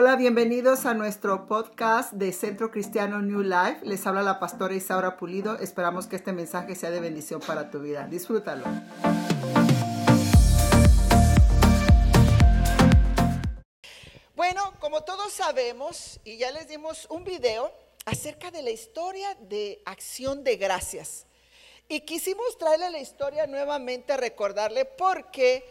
Hola, 0.00 0.14
bienvenidos 0.14 0.86
a 0.86 0.94
nuestro 0.94 1.48
podcast 1.48 2.12
de 2.12 2.32
Centro 2.32 2.70
Cristiano 2.70 3.20
New 3.20 3.42
Life. 3.42 3.80
Les 3.82 4.06
habla 4.06 4.22
la 4.22 4.38
pastora 4.38 4.72
Isaura 4.72 5.16
Pulido. 5.16 5.58
Esperamos 5.58 6.06
que 6.06 6.14
este 6.14 6.32
mensaje 6.32 6.76
sea 6.76 6.92
de 6.92 7.00
bendición 7.00 7.40
para 7.40 7.68
tu 7.68 7.80
vida. 7.80 8.06
Disfrútalo. 8.06 8.64
Bueno, 14.36 14.72
como 14.78 15.02
todos 15.02 15.32
sabemos, 15.32 16.20
y 16.22 16.38
ya 16.38 16.52
les 16.52 16.68
dimos 16.68 17.08
un 17.10 17.24
video 17.24 17.72
acerca 18.04 18.52
de 18.52 18.62
la 18.62 18.70
historia 18.70 19.34
de 19.48 19.82
acción 19.84 20.44
de 20.44 20.58
gracias. 20.58 21.26
Y 21.88 22.02
quisimos 22.02 22.56
traerle 22.56 22.92
la 22.92 23.00
historia 23.00 23.48
nuevamente, 23.48 24.16
recordarle 24.16 24.84
porque 24.84 25.68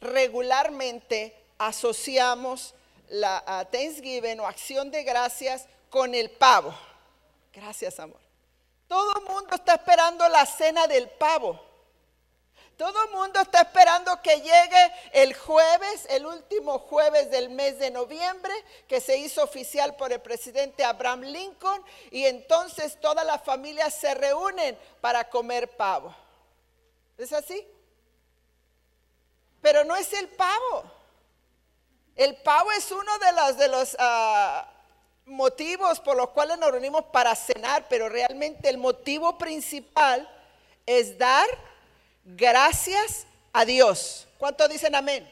regularmente 0.00 1.36
asociamos 1.58 2.74
la 3.08 3.68
Thanksgiving 3.70 4.40
o 4.40 4.46
acción 4.46 4.90
de 4.90 5.02
gracias 5.02 5.66
con 5.90 6.14
el 6.14 6.30
pavo. 6.30 6.74
Gracias, 7.52 7.98
amor. 8.00 8.20
Todo 8.88 9.18
el 9.18 9.24
mundo 9.24 9.54
está 9.54 9.74
esperando 9.74 10.28
la 10.28 10.46
cena 10.46 10.86
del 10.86 11.08
pavo. 11.08 11.60
Todo 12.76 13.04
el 13.04 13.10
mundo 13.10 13.40
está 13.40 13.62
esperando 13.62 14.20
que 14.20 14.36
llegue 14.36 14.92
el 15.12 15.34
jueves, 15.34 16.06
el 16.10 16.26
último 16.26 16.78
jueves 16.78 17.30
del 17.30 17.48
mes 17.48 17.78
de 17.78 17.90
noviembre, 17.90 18.52
que 18.86 19.00
se 19.00 19.16
hizo 19.16 19.42
oficial 19.42 19.96
por 19.96 20.12
el 20.12 20.20
presidente 20.20 20.84
Abraham 20.84 21.22
Lincoln, 21.22 21.82
y 22.10 22.26
entonces 22.26 23.00
todas 23.00 23.24
las 23.24 23.42
familias 23.42 23.94
se 23.94 24.14
reúnen 24.14 24.78
para 25.00 25.28
comer 25.30 25.74
pavo. 25.74 26.14
¿Es 27.16 27.32
así? 27.32 27.66
Pero 29.62 29.82
no 29.84 29.96
es 29.96 30.12
el 30.12 30.28
pavo. 30.28 30.95
El 32.16 32.34
pavo 32.36 32.72
es 32.72 32.90
uno 32.90 33.12
de 33.18 33.68
los, 33.68 33.94
ah, 33.98 34.66
motivos 35.26 36.00
por 36.00 36.16
los 36.16 36.30
cuales 36.30 36.58
nos 36.58 36.70
reunimos 36.70 37.04
para 37.06 37.34
cenar, 37.34 37.86
pero 37.88 38.08
realmente 38.08 38.70
el 38.70 38.78
motivo 38.78 39.36
principal 39.36 40.26
es 40.86 41.18
dar 41.18 41.46
gracias 42.24 43.26
a 43.52 43.64
Dios. 43.66 44.26
¿Cuántos 44.38 44.68
dicen 44.70 44.94
amén? 44.94 45.28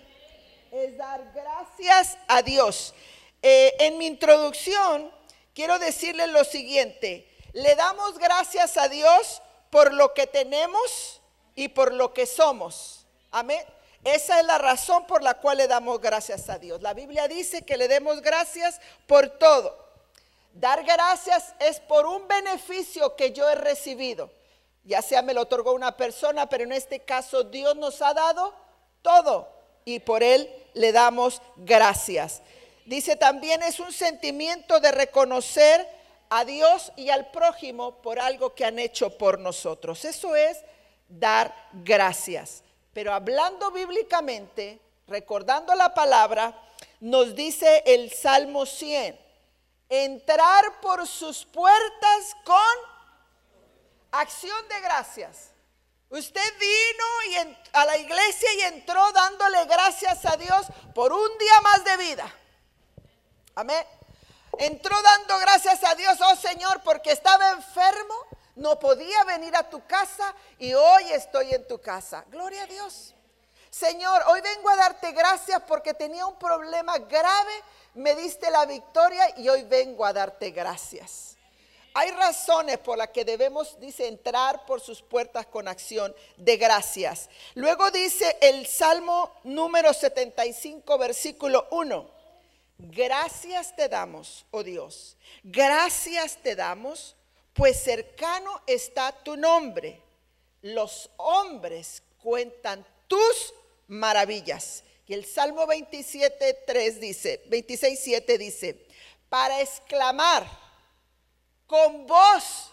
Es 0.70 0.96
dar 0.98 1.32
gracias 1.32 2.18
a 2.28 2.42
Dios. 2.42 2.92
Eh, 3.40 3.74
en 3.78 3.96
mi 3.96 4.06
introducción 4.06 5.10
quiero 5.54 5.78
decirles 5.78 6.28
lo 6.28 6.44
siguiente. 6.44 7.26
Le 7.52 7.74
damos 7.76 8.18
gracias 8.18 8.76
a 8.76 8.88
Dios 8.88 9.40
por 9.70 9.94
lo 9.94 10.12
que 10.12 10.26
tenemos 10.26 11.20
y 11.54 11.68
por 11.68 11.94
lo 11.94 12.12
que 12.12 12.26
somos. 12.26 13.06
Amén. 13.30 13.64
Esa 14.04 14.38
es 14.38 14.46
la 14.46 14.58
razón 14.58 15.06
por 15.06 15.22
la 15.22 15.34
cual 15.34 15.58
le 15.58 15.66
damos 15.66 15.98
gracias 16.00 16.50
a 16.50 16.58
Dios. 16.58 16.82
La 16.82 16.92
Biblia 16.92 17.26
dice 17.26 17.62
que 17.62 17.78
le 17.78 17.88
demos 17.88 18.20
gracias 18.20 18.80
por 19.06 19.28
todo. 19.30 19.82
Dar 20.52 20.84
gracias 20.84 21.54
es 21.58 21.80
por 21.80 22.06
un 22.06 22.28
beneficio 22.28 23.16
que 23.16 23.32
yo 23.32 23.48
he 23.48 23.54
recibido. 23.54 24.30
Ya 24.84 25.00
sea 25.00 25.22
me 25.22 25.32
lo 25.32 25.40
otorgó 25.42 25.72
una 25.72 25.96
persona, 25.96 26.48
pero 26.48 26.64
en 26.64 26.72
este 26.72 27.00
caso 27.00 27.44
Dios 27.44 27.74
nos 27.76 28.02
ha 28.02 28.12
dado 28.12 28.54
todo 29.00 29.48
y 29.86 30.00
por 30.00 30.22
él 30.22 30.50
le 30.74 30.92
damos 30.92 31.40
gracias. 31.56 32.42
Dice 32.84 33.16
también 33.16 33.62
es 33.62 33.80
un 33.80 33.92
sentimiento 33.92 34.80
de 34.80 34.92
reconocer 34.92 35.88
a 36.28 36.44
Dios 36.44 36.92
y 36.96 37.08
al 37.08 37.30
prójimo 37.30 38.02
por 38.02 38.18
algo 38.18 38.54
que 38.54 38.66
han 38.66 38.78
hecho 38.78 39.16
por 39.16 39.38
nosotros. 39.38 40.04
Eso 40.04 40.36
es 40.36 40.58
dar 41.08 41.54
gracias. 41.72 42.63
Pero 42.94 43.12
hablando 43.12 43.72
bíblicamente, 43.72 44.80
recordando 45.08 45.74
la 45.74 45.92
palabra, 45.92 46.54
nos 47.00 47.34
dice 47.34 47.82
el 47.84 48.12
Salmo 48.12 48.64
100, 48.64 49.20
entrar 49.88 50.80
por 50.80 51.06
sus 51.06 51.44
puertas 51.44 52.36
con 52.44 52.56
acción 54.12 54.68
de 54.68 54.80
gracias. 54.80 55.50
Usted 56.08 56.58
vino 56.60 57.04
y 57.28 57.56
a 57.72 57.84
la 57.84 57.98
iglesia 57.98 58.48
y 58.54 58.60
entró 58.62 59.10
dándole 59.12 59.64
gracias 59.64 60.24
a 60.24 60.36
Dios 60.36 60.66
por 60.94 61.12
un 61.12 61.38
día 61.38 61.60
más 61.62 61.84
de 61.84 61.96
vida. 61.96 62.34
Amén. 63.56 63.84
Entró 64.58 65.00
dando 65.02 65.36
gracias 65.40 65.82
a 65.82 65.96
Dios, 65.96 66.16
oh 66.20 66.36
Señor, 66.36 66.80
porque 66.84 67.10
estaba 67.10 67.50
enfermo 67.50 68.14
no 68.56 68.78
podía 68.78 69.24
venir 69.24 69.54
a 69.56 69.68
tu 69.68 69.84
casa 69.86 70.34
y 70.58 70.74
hoy 70.74 71.04
estoy 71.12 71.52
en 71.52 71.66
tu 71.66 71.80
casa. 71.80 72.24
Gloria 72.28 72.62
a 72.62 72.66
Dios. 72.66 73.14
Señor, 73.70 74.22
hoy 74.28 74.40
vengo 74.40 74.70
a 74.70 74.76
darte 74.76 75.10
gracias 75.12 75.60
porque 75.66 75.94
tenía 75.94 76.26
un 76.26 76.38
problema 76.38 76.96
grave, 76.98 77.52
me 77.94 78.14
diste 78.14 78.48
la 78.50 78.66
victoria 78.66 79.36
y 79.36 79.48
hoy 79.48 79.64
vengo 79.64 80.04
a 80.04 80.12
darte 80.12 80.52
gracias. 80.52 81.36
Hay 81.96 82.10
razones 82.12 82.78
por 82.78 82.98
las 82.98 83.08
que 83.08 83.24
debemos, 83.24 83.78
dice, 83.80 84.08
entrar 84.08 84.64
por 84.66 84.80
sus 84.80 85.00
puertas 85.02 85.46
con 85.46 85.68
acción 85.68 86.14
de 86.36 86.56
gracias. 86.56 87.28
Luego 87.54 87.90
dice 87.90 88.36
el 88.40 88.66
Salmo 88.66 89.32
número 89.44 89.92
75, 89.92 90.98
versículo 90.98 91.68
1. 91.70 92.10
Gracias 92.78 93.74
te 93.76 93.88
damos, 93.88 94.44
oh 94.50 94.62
Dios. 94.64 95.16
Gracias 95.44 96.36
te 96.36 96.56
damos 96.56 97.16
pues 97.54 97.82
cercano 97.82 98.62
está 98.66 99.12
tu 99.12 99.36
nombre. 99.36 100.02
Los 100.62 101.08
hombres 101.16 102.02
cuentan 102.22 102.84
tus 103.08 103.54
maravillas. 103.88 104.82
Y 105.06 105.14
el 105.14 105.24
Salmo 105.24 105.66
27, 105.66 106.62
3 106.66 107.00
dice, 107.00 107.42
26, 107.46 108.00
7 108.02 108.38
dice, 108.38 108.86
para 109.28 109.60
exclamar 109.60 110.46
con 111.66 112.06
voz 112.06 112.70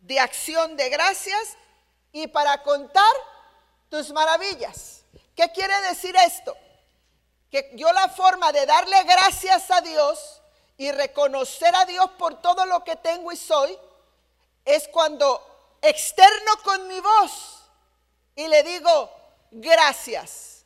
de 0.00 0.18
acción 0.18 0.76
de 0.76 0.88
gracias 0.88 1.56
y 2.12 2.26
para 2.28 2.62
contar 2.62 3.12
tus 3.88 4.10
maravillas. 4.12 5.02
¿Qué 5.34 5.50
quiere 5.52 5.78
decir 5.82 6.14
esto? 6.24 6.56
Que 7.50 7.70
yo 7.74 7.92
la 7.92 8.08
forma 8.08 8.52
de 8.52 8.64
darle 8.64 9.02
gracias 9.04 9.70
a 9.70 9.80
Dios 9.80 10.40
y 10.76 10.90
reconocer 10.92 11.74
a 11.74 11.84
Dios 11.84 12.10
por 12.18 12.40
todo 12.40 12.64
lo 12.66 12.84
que 12.84 12.96
tengo 12.96 13.32
y 13.32 13.36
soy, 13.36 13.76
es 14.64 14.88
cuando 14.88 15.78
externo 15.80 16.52
con 16.64 16.88
mi 16.88 17.00
voz 17.00 17.62
y 18.34 18.46
le 18.48 18.62
digo 18.62 19.10
gracias. 19.50 20.64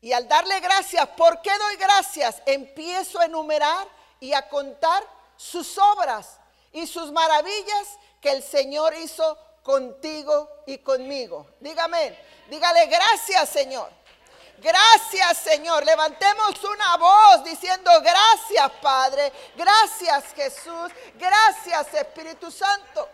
Y 0.00 0.12
al 0.12 0.28
darle 0.28 0.60
gracias, 0.60 1.06
¿por 1.10 1.40
qué 1.42 1.50
doy 1.58 1.76
gracias? 1.76 2.42
Empiezo 2.46 3.18
a 3.18 3.24
enumerar 3.24 3.88
y 4.20 4.32
a 4.32 4.48
contar 4.48 5.02
sus 5.36 5.78
obras 5.78 6.38
y 6.72 6.86
sus 6.86 7.10
maravillas 7.12 7.98
que 8.20 8.30
el 8.30 8.42
Señor 8.42 8.94
hizo 8.94 9.38
contigo 9.62 10.48
y 10.66 10.78
conmigo. 10.78 11.46
Dígame, 11.60 12.18
dígale 12.48 12.86
gracias 12.86 13.48
Señor. 13.48 13.90
Gracias 14.58 15.38
Señor. 15.38 15.84
Levantemos 15.84 16.62
una 16.64 16.96
voz 16.96 17.44
diciendo 17.44 17.90
gracias 18.00 18.70
Padre. 18.80 19.32
Gracias 19.56 20.24
Jesús. 20.34 20.90
Gracias 21.14 21.94
Espíritu 21.94 22.50
Santo. 22.50 23.08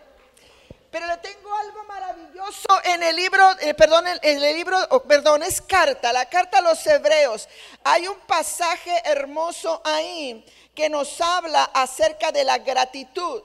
Pero 0.90 1.06
le 1.06 1.16
tengo 1.18 1.54
algo 1.54 1.84
maravilloso 1.84 2.68
en 2.84 3.02
el 3.02 3.16
libro, 3.16 3.50
eh, 3.60 3.72
perdón, 3.72 4.04
en 4.06 4.44
el 4.44 4.54
libro, 4.54 4.76
oh, 4.90 5.02
perdón, 5.02 5.42
es 5.42 5.62
carta, 5.62 6.12
la 6.12 6.28
carta 6.28 6.58
a 6.58 6.60
los 6.60 6.86
hebreos. 6.86 7.48
Hay 7.82 8.06
un 8.06 8.18
pasaje 8.20 9.00
hermoso 9.06 9.80
ahí 9.84 10.44
que 10.74 10.90
nos 10.90 11.18
habla 11.22 11.64
acerca 11.72 12.30
de 12.30 12.44
la 12.44 12.58
gratitud. 12.58 13.42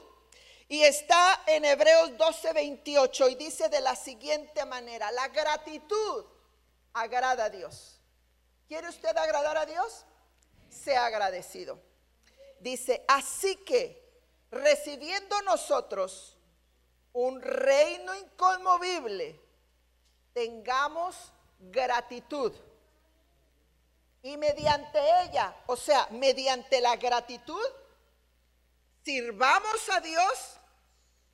Y 0.68 0.84
está 0.84 1.42
en 1.46 1.64
Hebreos 1.64 2.18
12, 2.18 2.52
28 2.52 3.30
y 3.30 3.36
dice 3.36 3.70
de 3.70 3.80
la 3.80 3.96
siguiente 3.96 4.66
manera, 4.66 5.10
la 5.12 5.30
gratitud 5.30 6.26
agrada 7.00 7.46
a 7.46 7.50
Dios. 7.50 8.00
¿Quiere 8.68 8.90
usted 8.90 9.16
agradar 9.16 9.58
a 9.58 9.66
Dios? 9.66 10.06
Sea 10.70 11.06
agradecido. 11.06 11.80
Dice, 12.60 13.04
así 13.08 13.56
que 13.58 14.04
recibiendo 14.52 15.42
nosotros 15.44 16.38
un 17.14 17.42
reino 17.42 18.16
inconmovible, 18.16 19.40
tengamos 20.34 21.16
gratitud. 21.60 22.54
Y 24.22 24.36
mediante 24.38 25.00
ella, 25.24 25.56
o 25.68 25.78
sea, 25.78 26.08
mediante 26.12 26.82
la 26.82 26.96
gratitud, 26.98 27.66
sirvamos 29.04 29.90
a 29.90 30.02
Dios 30.02 30.58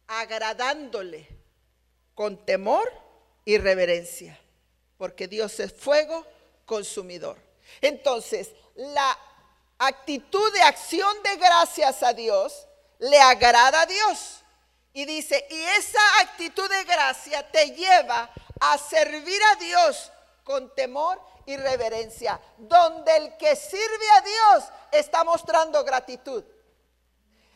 agradándole 0.08 1.28
con 2.14 2.46
temor 2.46 2.92
y 3.46 3.58
reverencia 3.58 4.40
porque 4.98 5.28
Dios 5.28 5.60
es 5.60 5.74
fuego 5.74 6.26
consumidor. 6.66 7.38
Entonces, 7.82 8.52
la 8.76 9.18
actitud 9.78 10.54
de 10.54 10.62
acción 10.62 11.22
de 11.24 11.36
gracias 11.38 12.04
a 12.04 12.14
Dios 12.14 12.68
le 13.00 13.20
agrada 13.20 13.82
a 13.82 13.86
Dios. 13.86 14.40
Y 14.94 15.06
dice, 15.06 15.46
y 15.50 15.62
esa 15.64 16.22
actitud 16.22 16.70
de 16.70 16.84
gracia 16.84 17.50
te 17.52 17.72
lleva 17.72 18.30
a 18.60 18.78
servir 18.78 19.42
a 19.52 19.56
Dios 19.56 20.12
con 20.44 20.74
temor 20.76 21.20
y 21.46 21.58
reverencia, 21.58 22.40
donde 22.58 23.16
el 23.18 23.38
que 23.38 23.56
sirve 23.56 24.10
a 24.18 24.22
Dios 24.22 24.64
está 24.92 25.24
mostrando 25.24 25.84
gratitud. 25.84 26.44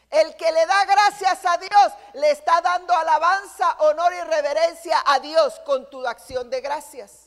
El 0.09 0.35
que 0.35 0.51
le 0.51 0.65
da 0.65 0.85
gracias 0.85 1.45
a 1.45 1.57
Dios 1.57 1.93
le 2.13 2.31
está 2.31 2.61
dando 2.61 2.93
alabanza, 2.93 3.71
honor 3.79 4.13
y 4.13 4.21
reverencia 4.21 5.03
a 5.05 5.19
Dios 5.19 5.59
con 5.65 5.89
tu 5.89 6.05
acción 6.07 6.49
de 6.49 6.61
gracias. 6.61 7.26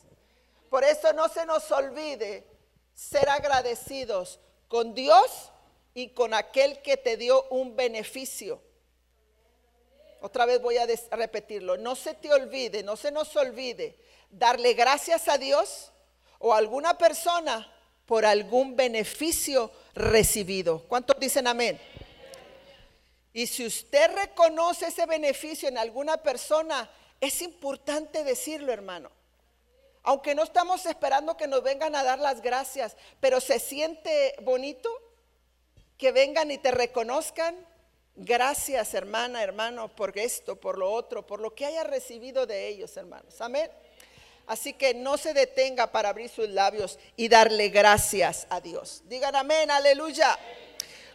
Por 0.71 0.85
eso 0.85 1.11
no 1.11 1.27
se 1.27 1.45
nos 1.45 1.69
olvide 1.73 2.47
ser 2.93 3.27
agradecidos 3.27 4.39
con 4.69 4.93
Dios 4.93 5.51
y 5.93 6.11
con 6.11 6.33
aquel 6.33 6.81
que 6.81 6.95
te 6.95 7.17
dio 7.17 7.43
un 7.49 7.75
beneficio. 7.75 8.61
Otra 10.21 10.45
vez 10.45 10.61
voy 10.61 10.77
a 10.77 10.87
repetirlo. 11.11 11.75
No 11.75 11.97
se 11.97 12.13
te 12.13 12.31
olvide, 12.31 12.83
no 12.83 12.95
se 12.95 13.11
nos 13.11 13.35
olvide 13.35 13.97
darle 14.29 14.73
gracias 14.73 15.27
a 15.27 15.37
Dios 15.37 15.91
o 16.39 16.53
a 16.53 16.57
alguna 16.57 16.97
persona 16.97 17.69
por 18.05 18.25
algún 18.25 18.77
beneficio 18.77 19.71
recibido. 19.93 20.85
¿Cuántos 20.87 21.19
dicen 21.19 21.47
amén? 21.47 21.81
Y 23.33 23.45
si 23.45 23.65
usted 23.65 24.09
reconoce 24.15 24.87
ese 24.87 25.05
beneficio 25.05 25.67
en 25.67 25.77
alguna 25.77 26.15
persona, 26.23 26.89
es 27.19 27.41
importante 27.41 28.23
decirlo, 28.23 28.71
hermano. 28.71 29.11
Aunque 30.03 30.33
no 30.33 30.43
estamos 30.43 30.85
esperando 30.85 31.37
que 31.37 31.47
nos 31.47 31.61
vengan 31.61 31.95
a 31.95 32.03
dar 32.03 32.19
las 32.19 32.41
gracias, 32.41 32.95
pero 33.19 33.39
se 33.39 33.59
siente 33.59 34.35
bonito 34.41 34.89
que 35.97 36.11
vengan 36.11 36.49
y 36.49 36.57
te 36.57 36.71
reconozcan. 36.71 37.55
Gracias, 38.15 38.93
hermana, 38.93 39.43
hermano, 39.43 39.95
por 39.95 40.17
esto, 40.17 40.55
por 40.55 40.77
lo 40.77 40.91
otro, 40.91 41.25
por 41.25 41.39
lo 41.39 41.53
que 41.53 41.65
haya 41.65 41.83
recibido 41.83 42.45
de 42.45 42.67
ellos, 42.67 42.97
hermanos. 42.97 43.39
Amén. 43.39 43.69
Así 44.47 44.73
que 44.73 44.93
no 44.93 45.17
se 45.17 45.33
detenga 45.33 45.91
para 45.91 46.09
abrir 46.09 46.29
sus 46.29 46.49
labios 46.49 46.99
y 47.15 47.29
darle 47.29 47.69
gracias 47.69 48.47
a 48.49 48.59
Dios. 48.59 49.03
Digan 49.05 49.35
amén, 49.35 49.69
aleluya. 49.71 50.37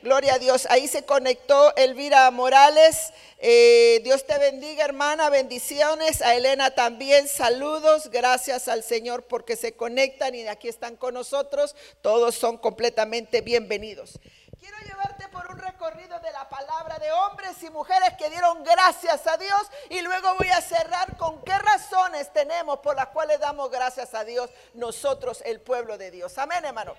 Gloria 0.02 0.34
a 0.34 0.38
Dios. 0.38 0.66
Ahí 0.70 0.88
se 0.88 1.04
conectó 1.04 1.74
Elvira 1.76 2.30
Morales. 2.30 3.12
Eh, 3.38 4.00
Dios 4.04 4.26
te 4.26 4.38
bendiga, 4.38 4.84
hermana. 4.84 5.30
Bendiciones. 5.30 6.22
A 6.22 6.34
Elena 6.34 6.74
también. 6.74 7.28
Saludos. 7.28 8.10
Gracias 8.10 8.68
al 8.68 8.82
Señor 8.82 9.24
porque 9.24 9.56
se 9.56 9.74
conectan 9.74 10.34
y 10.34 10.46
aquí 10.46 10.68
están 10.68 10.96
con 10.96 11.14
nosotros. 11.14 11.74
Todos 12.02 12.34
son 12.34 12.58
completamente 12.58 13.40
bienvenidos. 13.40 14.18
Quiero 14.60 14.78
llevarte 14.78 15.28
por 15.28 15.46
un 15.50 15.58
recorrido 15.58 16.18
de 16.20 16.32
la 16.32 16.48
palabra 16.48 16.98
de 16.98 17.12
hombres 17.12 17.62
y 17.62 17.70
mujeres 17.70 18.14
que 18.18 18.30
dieron 18.30 18.64
gracias 18.64 19.26
a 19.26 19.36
Dios 19.36 19.60
y 19.90 20.00
luego 20.00 20.34
voy 20.36 20.48
a 20.48 20.60
cerrar 20.60 21.16
con 21.16 21.42
qué 21.44 21.56
razones 21.58 22.32
tenemos 22.32 22.78
por 22.80 22.96
las 22.96 23.08
cuales 23.08 23.38
damos 23.38 23.70
gracias 23.70 24.14
a 24.14 24.24
Dios 24.24 24.50
nosotros, 24.74 25.42
el 25.44 25.60
pueblo 25.60 25.98
de 25.98 26.10
Dios. 26.10 26.36
Amén, 26.38 26.64
hermano. 26.64 26.94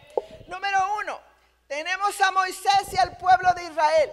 Número 0.48 0.78
uno. 1.02 1.20
Tenemos 1.68 2.19
a 2.22 2.31
Moisés 2.31 2.94
y 2.94 2.98
al 2.98 3.18
pueblo 3.18 3.54
de 3.54 3.66
Israel. 3.66 4.12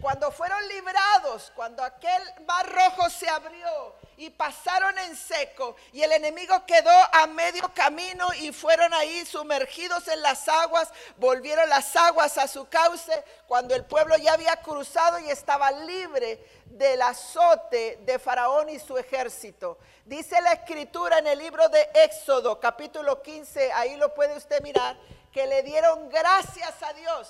Cuando 0.00 0.30
fueron 0.30 0.58
librados, 0.68 1.52
cuando 1.54 1.82
aquel 1.82 2.22
mar 2.46 2.66
rojo 2.70 3.08
se 3.08 3.28
abrió 3.28 3.94
y 4.16 4.30
pasaron 4.30 4.98
en 4.98 5.16
seco 5.16 5.76
y 5.92 6.02
el 6.02 6.12
enemigo 6.12 6.64
quedó 6.66 6.90
a 7.12 7.26
medio 7.26 7.72
camino 7.74 8.26
y 8.40 8.52
fueron 8.52 8.92
ahí 8.92 9.24
sumergidos 9.24 10.08
en 10.08 10.20
las 10.22 10.46
aguas, 10.48 10.90
volvieron 11.16 11.68
las 11.68 11.94
aguas 11.96 12.36
a 12.38 12.48
su 12.48 12.68
cauce 12.68 13.24
cuando 13.46 13.74
el 13.74 13.84
pueblo 13.84 14.16
ya 14.16 14.34
había 14.34 14.56
cruzado 14.56 15.18
y 15.20 15.30
estaba 15.30 15.70
libre 15.72 16.44
del 16.66 17.00
azote 17.00 17.98
de 18.02 18.18
Faraón 18.18 18.68
y 18.68 18.78
su 18.78 18.98
ejército. 18.98 19.78
Dice 20.04 20.40
la 20.42 20.52
escritura 20.52 21.18
en 21.18 21.28
el 21.28 21.38
libro 21.38 21.68
de 21.68 21.88
Éxodo, 21.94 22.60
capítulo 22.60 23.22
15, 23.22 23.72
ahí 23.72 23.96
lo 23.96 24.14
puede 24.14 24.36
usted 24.36 24.60
mirar 24.62 24.96
que 25.34 25.46
le 25.48 25.64
dieron 25.64 26.08
gracias 26.10 26.80
a 26.80 26.92
Dios. 26.92 27.28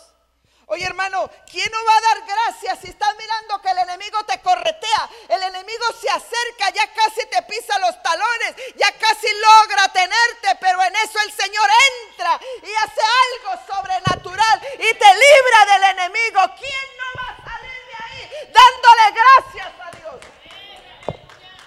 Oye 0.66 0.84
hermano, 0.84 1.30
¿quién 1.50 1.70
no 1.72 1.84
va 1.84 1.96
a 1.96 2.00
dar 2.00 2.26
gracias 2.26 2.78
si 2.80 2.88
estás 2.88 3.16
mirando 3.16 3.60
que 3.62 3.70
el 3.70 3.78
enemigo 3.78 4.22
te 4.24 4.40
corretea? 4.40 5.08
El 5.28 5.42
enemigo 5.42 5.84
se 5.98 6.10
acerca, 6.10 6.70
ya 6.70 6.92
casi 6.92 7.26
te 7.26 7.42
pisa 7.42 7.78
los 7.78 8.02
talones, 8.02 8.56
ya 8.76 8.92
casi 8.98 9.26
logra 9.32 9.88
tenerte, 9.88 10.54
pero 10.60 10.82
en 10.82 10.96
eso 10.96 11.18
el 11.20 11.32
Señor 11.32 11.68
entra 12.08 12.38
y 12.62 12.74
hace 12.74 13.00
algo 13.24 13.66
sobrenatural 13.66 14.60
y 14.74 14.94
te 14.94 15.14
libra 15.24 15.66
del 15.72 15.82
enemigo. 15.98 16.40
¿Quién 16.58 16.88
no 16.98 17.22
va 17.22 17.28
a 17.30 17.44
salir 17.50 17.80
de 17.88 17.94
ahí 18.04 18.52
dándole 18.52 19.20
gracias 19.20 19.72
a 19.80 19.90
Dios? 19.96 20.34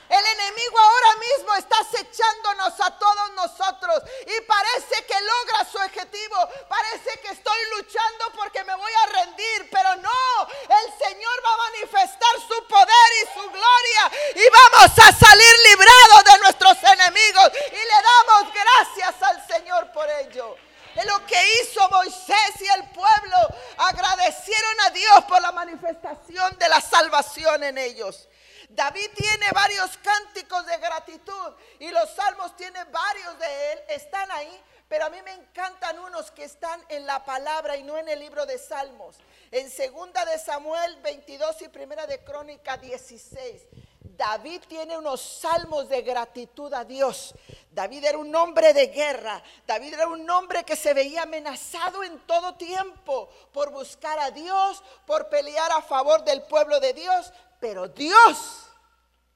El 0.09 0.25
enemigo 0.25 0.79
ahora 0.79 1.15
mismo 1.17 1.55
está 1.55 1.75
acechándonos 1.79 2.79
a 2.79 2.97
todos 2.97 3.31
nosotros 3.31 4.03
y 4.25 4.41
parece 4.41 5.05
que 5.05 5.19
logra 5.19 5.69
su 5.69 5.77
objetivo. 5.77 6.49
Parece 6.69 7.19
que 7.19 7.27
estoy 7.29 7.59
luchando 7.75 8.31
porque 8.33 8.63
me 8.63 8.73
voy 8.75 8.91
a 9.03 9.05
rendir, 9.07 9.69
pero 9.69 9.97
no. 9.97 10.47
El 10.63 11.07
Señor 11.07 11.43
va 11.45 11.53
a 11.53 11.71
manifestar 11.71 12.35
su 12.47 12.67
poder 12.67 13.09
y 13.21 13.39
su 13.39 13.49
gloria 13.49 14.11
y 14.35 14.49
vamos 14.49 14.97
a 14.97 15.11
salir 15.11 15.55
librados 15.71 16.23
de 16.23 16.39
nuestros 16.39 16.83
enemigos 16.83 17.51
y 17.67 17.75
le 17.75 17.99
damos 18.01 18.53
gracias 18.53 19.21
al 19.23 19.47
Señor 19.47 19.91
por 19.91 20.09
ello. 20.09 20.55
Es 20.95 21.05
lo 21.05 21.25
que 21.25 21.61
hizo 21.61 21.87
Moisés 21.89 22.61
y 22.61 22.67
el 22.69 22.89
pueblo. 22.91 23.37
Agradecieron 23.77 24.81
a 24.85 24.89
Dios 24.91 25.25
por 25.27 25.41
la 25.41 25.51
manifestación 25.51 26.57
de 26.57 26.69
la 26.69 26.79
salvación 26.79 27.63
en 27.63 27.77
ellos. 27.77 28.27
David 28.69 29.09
tiene 29.15 29.49
varios 29.51 29.97
cánticos 29.97 30.65
de 30.65 30.77
gratitud 30.77 31.53
y 31.79 31.89
los 31.89 32.09
salmos 32.13 32.55
tienen 32.57 32.91
varios 32.91 33.39
de 33.39 33.71
él, 33.71 33.79
están 33.89 34.29
ahí, 34.31 34.63
pero 34.89 35.05
a 35.05 35.09
mí 35.09 35.21
me 35.21 35.31
encantan 35.31 35.97
unos 35.99 36.31
que 36.31 36.43
están 36.43 36.83
en 36.89 37.05
la 37.05 37.23
palabra 37.23 37.77
y 37.77 37.83
no 37.83 37.97
en 37.97 38.09
el 38.09 38.19
libro 38.19 38.45
de 38.45 38.57
salmos. 38.57 39.15
En 39.51 39.71
segunda 39.71 40.25
de 40.25 40.37
Samuel 40.37 40.97
22 41.01 41.61
y 41.61 41.69
primera 41.69 42.05
de 42.07 42.23
Crónica 42.47 42.77
16. 42.77 43.61
David 43.99 44.61
tiene 44.69 44.97
unos 44.97 45.19
salmos 45.19 45.89
de 45.89 46.01
gratitud 46.01 46.73
a 46.73 46.85
Dios. 46.85 47.35
David 47.69 48.05
era 48.05 48.17
un 48.17 48.33
hombre 48.33 48.73
de 48.73 48.87
guerra. 48.87 49.43
David 49.65 49.95
era 49.95 50.07
un 50.07 50.29
hombre 50.29 50.63
que 50.63 50.77
se 50.77 50.93
veía 50.93 51.23
amenazado 51.23 52.05
en 52.05 52.17
todo 52.19 52.55
tiempo 52.55 53.29
por 53.51 53.71
buscar 53.71 54.17
a 54.19 54.31
Dios, 54.31 54.81
por 55.05 55.27
pelear 55.27 55.73
a 55.73 55.81
favor 55.81 56.23
del 56.23 56.41
pueblo 56.43 56.79
de 56.79 56.93
Dios, 56.93 57.33
pero 57.59 57.89
Dios 57.89 58.37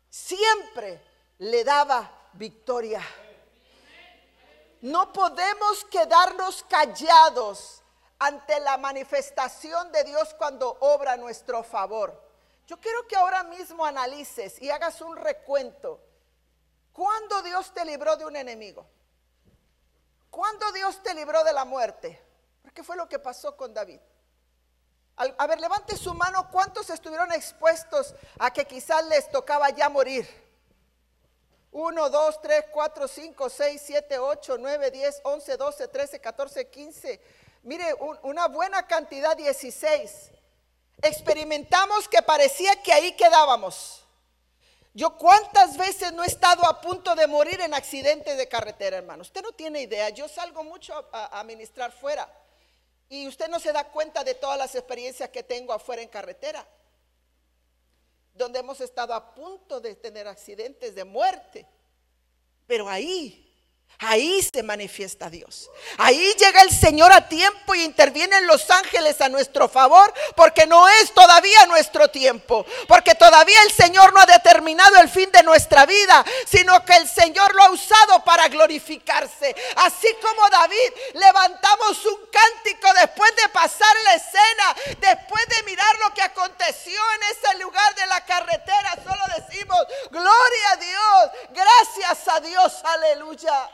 siempre 0.10 1.02
le 1.40 1.66
daba 1.66 2.10
victoria. 2.32 3.06
No 4.80 5.12
podemos 5.12 5.84
quedarnos 5.92 6.64
callados 6.64 7.82
ante 8.20 8.58
la 8.62 8.78
manifestación 8.78 9.92
de 9.92 10.06
Dios 10.06 10.34
cuando 10.36 10.78
obra 10.80 11.18
nuestro 11.18 11.62
favor. 11.62 12.31
Yo 12.68 12.80
quiero 12.80 13.08
que 13.08 13.16
ahora 13.16 13.44
mismo 13.44 13.86
analices 13.86 14.62
y 14.62 14.70
hagas 14.70 15.02
un 15.02 15.16
recuento. 15.18 16.02
¿Cuándo 16.94 17.42
Dios 17.42 17.74
te 17.74 17.84
libró 17.86 18.16
de 18.16 18.26
un 18.26 18.36
enemigo? 18.36 18.86
¿Cuándo 20.30 20.72
Dios 20.72 21.02
te 21.04 21.14
libró 21.14 21.44
de 21.44 21.54
la 21.54 21.66
muerte? 21.66 22.22
¿Qué 22.74 22.84
fue 22.84 22.96
lo 22.96 23.10
que 23.10 23.20
pasó 23.20 23.58
con 23.58 23.74
David? 23.74 24.00
A 25.16 25.46
ver, 25.46 25.60
levante 25.60 25.98
su 25.98 26.14
mano. 26.14 26.50
¿Cuántos 26.50 26.90
estuvieron 26.90 27.32
expuestos 27.34 28.16
a 28.40 28.52
que 28.52 28.66
quizás 28.66 29.06
les 29.08 29.30
tocaba 29.30 29.70
ya 29.70 29.90
morir? 29.90 30.28
1, 31.72 32.10
2, 32.10 32.42
3, 32.42 32.66
4, 32.72 33.08
5, 33.08 33.50
6, 33.50 33.82
7, 33.86 34.20
8, 34.20 34.58
9, 34.58 34.92
10, 34.92 35.22
11, 35.24 35.58
12, 35.58 35.88
13, 35.88 36.20
14, 36.20 36.70
15. 36.70 37.22
Mire, 37.64 37.94
una 38.24 38.48
buena 38.48 38.88
cantidad, 38.88 39.38
16. 39.38 40.32
Experimentamos 41.02 42.08
que 42.08 42.22
parecía 42.22 42.82
que 42.82 42.94
ahí 42.94 43.14
quedábamos. 43.14 44.04
Yo 44.94 45.18
cuántas 45.18 45.78
veces 45.78 46.12
no 46.14 46.24
he 46.24 46.28
estado 46.28 46.66
a 46.66 46.82
punto 46.82 47.16
de 47.16 47.26
morir 47.28 47.62
en 47.62 47.74
accidentes 47.74 48.38
de 48.38 48.48
carretera, 48.48 48.98
hermano. 48.98 49.22
Usted 49.22 49.42
no 49.42 49.52
tiene 49.54 49.82
idea. 49.82 50.10
Yo 50.10 50.28
salgo 50.28 50.64
mucho 50.64 50.94
a, 51.12 51.40
a 51.40 51.44
ministrar 51.44 51.92
fuera. 51.92 52.30
Y 53.10 53.28
usted 53.28 53.50
no 53.50 53.60
se 53.60 53.74
da 53.74 53.86
cuenta 53.86 54.24
de 54.24 54.36
todas 54.36 54.58
las 54.58 54.76
experiencias 54.76 55.30
que 55.30 55.44
tengo 55.44 55.74
afuera 55.74 56.02
en 56.02 56.08
carretera, 56.08 56.66
donde 58.34 58.60
hemos 58.60 58.80
estado 58.80 59.14
a 59.14 59.34
punto 59.34 59.82
de 59.82 59.96
tener 59.96 60.28
accidentes 60.28 60.96
de 60.96 61.04
muerte. 61.04 61.68
Pero 62.68 62.88
ahí 62.88 63.51
Ahí 64.00 64.42
se 64.42 64.64
manifiesta 64.64 65.30
Dios. 65.30 65.70
Ahí 66.00 66.34
llega 66.40 66.64
el 66.64 66.72
Señor 66.72 67.12
a 67.12 67.30
tiempo 67.30 67.76
y 67.76 67.84
intervienen 67.84 68.48
los 68.48 68.68
ángeles 68.72 69.22
a 69.22 69.30
nuestro 69.30 69.70
favor 69.70 70.12
porque 70.36 70.66
no 70.66 70.90
es 70.90 71.14
todavía 71.14 71.68
nuestro 71.68 72.08
tiempo. 72.08 72.66
Porque 72.88 73.14
todavía 73.14 73.62
el 73.64 73.72
Señor 73.72 74.12
no 74.12 74.22
ha 74.22 74.26
determinado 74.26 74.98
el 74.98 75.08
fin 75.08 75.32
de 75.32 75.44
nuestra 75.44 75.86
vida, 75.86 76.26
sino 76.48 76.84
que 76.84 76.96
el 76.96 77.08
Señor 77.08 77.54
lo 77.54 77.64
ha 77.64 77.70
usado 77.70 78.24
para 78.24 78.48
glorificarse. 78.48 79.56
Así 79.76 80.08
como 80.20 80.50
David 80.50 80.94
levantamos 81.14 82.04
un 82.06 82.20
cántico 82.32 82.92
después 83.00 83.36
de 83.36 83.50
pasar 83.50 83.96
la 84.06 84.16
escena, 84.16 84.76
después 85.00 85.46
de 85.48 85.64
mirar 85.64 86.00
lo 86.00 86.12
que 86.16 86.24
aconteció 86.24 87.00
en 87.16 87.24
ese 87.38 87.60
lugar 87.60 87.94
de 87.94 88.08
la 88.08 88.26
carretera, 88.26 88.98
solo 89.04 89.22
decimos, 89.38 89.78
gloria 90.10 90.72
a 90.72 90.76
Dios, 90.78 91.32
gracias 91.52 92.28
a 92.28 92.40
Dios, 92.40 92.74
aleluya. 92.84 93.70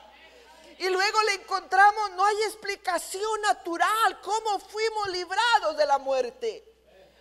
Y 0.80 0.90
luego 0.90 1.22
le 1.24 1.34
encontramos 1.34 2.08
situación 2.98 3.42
natural, 3.42 4.22
cómo 4.22 4.60
fuimos 4.60 5.10
librados 5.10 5.78
de 5.78 5.86
la 5.86 5.98
muerte. 5.98 6.64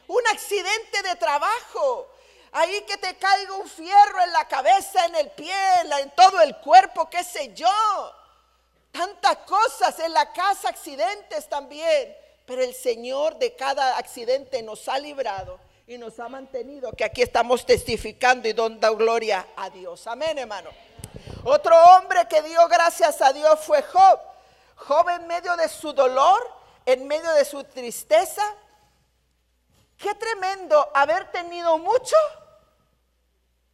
Un 0.07 0.23
accidente 0.29 1.03
de 1.03 1.17
trabajo. 1.17 2.09
Ahí 2.53 2.83
que 2.83 2.97
te 2.97 3.17
caiga 3.17 3.55
un 3.55 3.69
fierro 3.69 4.23
en 4.23 4.33
la 4.33 4.47
cabeza, 4.47 5.05
en 5.07 5.17
el 5.17 5.31
pie, 5.33 5.55
en 6.01 6.11
todo 6.13 6.41
el 6.41 6.57
cuerpo, 6.59 7.11
qué 7.11 7.25
sé 7.25 7.53
yo. 7.53 8.15
Tantas 8.93 9.39
cosas 9.39 9.99
en 9.99 10.13
la 10.13 10.33
casa, 10.33 10.69
accidentes 10.69 11.49
también. 11.49 12.17
Pero 12.47 12.63
el 12.63 12.75
Señor 12.75 13.37
de 13.39 13.55
cada 13.57 13.99
accidente 13.99 14.63
nos 14.63 14.89
ha 14.89 14.99
librado 14.99 15.59
y 15.89 15.99
nos 15.99 16.19
ha 16.21 16.29
mantenido, 16.29 16.93
que 16.93 17.05
aquí 17.05 17.23
estamos 17.23 17.67
testificando 17.67 18.49
y 18.49 18.53
dando 18.53 18.97
gloria 18.97 19.49
a 19.57 19.69
Dios. 19.69 20.07
Amén, 20.07 20.39
hermano. 20.39 20.71
Otro 21.49 21.81
hombre 21.81 22.27
que 22.27 22.43
dio 22.43 22.67
gracias 22.67 23.23
a 23.23 23.33
Dios 23.33 23.61
fue 23.61 23.81
Job. 23.81 24.19
Job 24.79 25.09
en 25.11 25.29
medio 25.29 25.57
de 25.57 25.69
su 25.69 25.93
dolor, 25.93 26.43
en 26.85 27.07
medio 27.07 27.31
de 27.35 27.45
su 27.45 27.63
tristeza. 27.63 28.43
Qué 29.97 30.13
tremendo 30.17 30.91
haber 30.93 31.31
tenido 31.31 31.79
mucho 31.79 32.17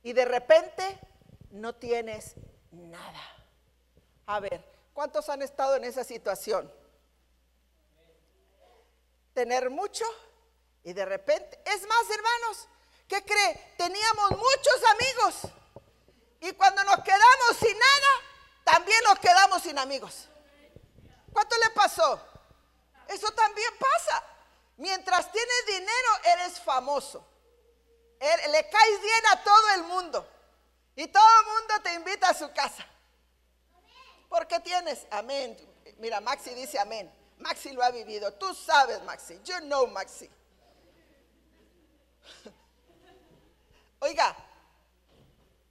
y 0.03 0.13
de 0.13 0.27
repente 0.27 1.01
no 1.51 1.75
tienes 1.75 2.35
nada. 2.73 3.23
A 4.27 4.39
ver, 4.39 4.63
¿cuántos 4.93 5.31
han 5.31 5.41
estado 5.41 5.77
en 5.77 5.85
esa 5.85 6.05
situación? 6.05 6.71
Tener 9.33 9.71
mucho 9.71 10.05
y 10.85 10.93
de 10.93 11.07
repente, 11.07 11.59
es 11.65 11.89
más 11.89 12.05
hermanos, 12.11 12.69
¿qué 13.09 13.25
cree? 13.25 13.75
Teníamos 13.79 14.31
muchos 14.33 14.83
amigos 14.91 15.62
y 16.43 16.53
cuando 16.55 16.83
nos 16.83 16.97
quedamos 17.05 17.57
sin 17.57 17.79
nada, 17.79 18.09
también 18.65 18.99
nos 19.05 19.19
quedamos 19.21 19.63
sin 19.63 19.79
amigos. 19.79 20.29
¿Cuánto 21.33 21.57
le 21.57 21.71
pasó? 21.71 22.21
Eso 23.07 23.31
también 23.31 23.71
pasa. 23.79 24.25
Mientras 24.77 25.31
tienes 25.31 25.67
dinero, 25.67 26.09
eres 26.25 26.61
famoso. 26.61 27.25
Er, 28.19 28.51
le 28.51 28.69
caes 28.69 29.01
bien 29.01 29.27
a 29.33 29.45
todo 29.45 29.71
el 29.77 29.85
mundo. 29.85 30.29
Y 30.97 31.07
todo 31.07 31.25
el 31.41 31.47
mundo 31.47 31.75
te 31.85 31.95
invita 31.95 32.31
a 32.31 32.35
su 32.35 32.53
casa. 32.53 32.85
¿Por 34.29 34.49
qué 34.49 34.59
tienes? 34.59 35.07
Amén. 35.13 35.57
Mira, 35.99 36.21
Maxi 36.21 36.55
dice 36.55 36.77
amén. 36.77 37.09
Maxi 37.39 37.71
lo 37.71 37.85
ha 37.85 37.93
vivido. 37.93 38.33
Tú 38.35 38.53
sabes, 38.53 39.01
Maxi. 39.05 39.41
You 39.45 39.61
know, 39.61 39.87
Maxi. 39.87 40.29
Oiga, 44.01 44.37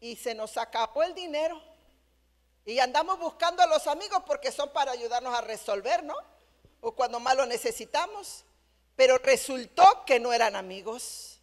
y 0.01 0.15
se 0.15 0.35
nos 0.35 0.57
acabó 0.57 1.03
el 1.03 1.13
dinero. 1.13 1.61
Y 2.65 2.79
andamos 2.79 3.19
buscando 3.19 3.61
a 3.61 3.67
los 3.67 3.87
amigos 3.87 4.23
porque 4.25 4.51
son 4.51 4.69
para 4.73 4.91
ayudarnos 4.91 5.33
a 5.33 5.41
resolver, 5.41 6.03
¿no? 6.03 6.15
O 6.81 6.91
cuando 6.93 7.19
más 7.19 7.37
lo 7.37 7.45
necesitamos. 7.45 8.43
Pero 8.95 9.17
resultó 9.19 10.03
que 10.05 10.19
no 10.19 10.33
eran 10.33 10.55
amigos. 10.55 11.39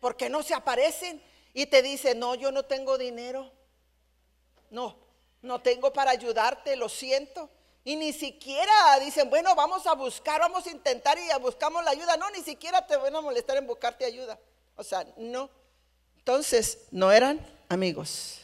Porque 0.00 0.30
no 0.30 0.42
se 0.42 0.54
aparecen 0.54 1.22
y 1.52 1.66
te 1.66 1.82
dicen, 1.82 2.18
no, 2.18 2.34
yo 2.36 2.52
no 2.52 2.64
tengo 2.64 2.96
dinero. 2.96 3.50
No, 4.70 4.96
no 5.42 5.60
tengo 5.60 5.92
para 5.92 6.12
ayudarte, 6.12 6.76
lo 6.76 6.88
siento. 6.88 7.50
Y 7.82 7.96
ni 7.96 8.12
siquiera 8.12 8.98
dicen, 9.00 9.28
bueno, 9.30 9.54
vamos 9.56 9.86
a 9.86 9.94
buscar, 9.94 10.40
vamos 10.40 10.66
a 10.66 10.70
intentar 10.70 11.18
y 11.18 11.28
buscamos 11.40 11.84
la 11.84 11.90
ayuda. 11.90 12.16
No, 12.16 12.30
ni 12.30 12.42
siquiera 12.42 12.86
te 12.86 12.96
van 12.96 13.14
a 13.16 13.20
molestar 13.20 13.56
en 13.56 13.66
buscarte 13.66 14.04
ayuda. 14.04 14.38
O 14.76 14.84
sea, 14.84 15.04
no. 15.16 15.50
Entonces, 16.18 16.86
no 16.90 17.10
eran 17.10 17.59
amigos, 17.70 18.40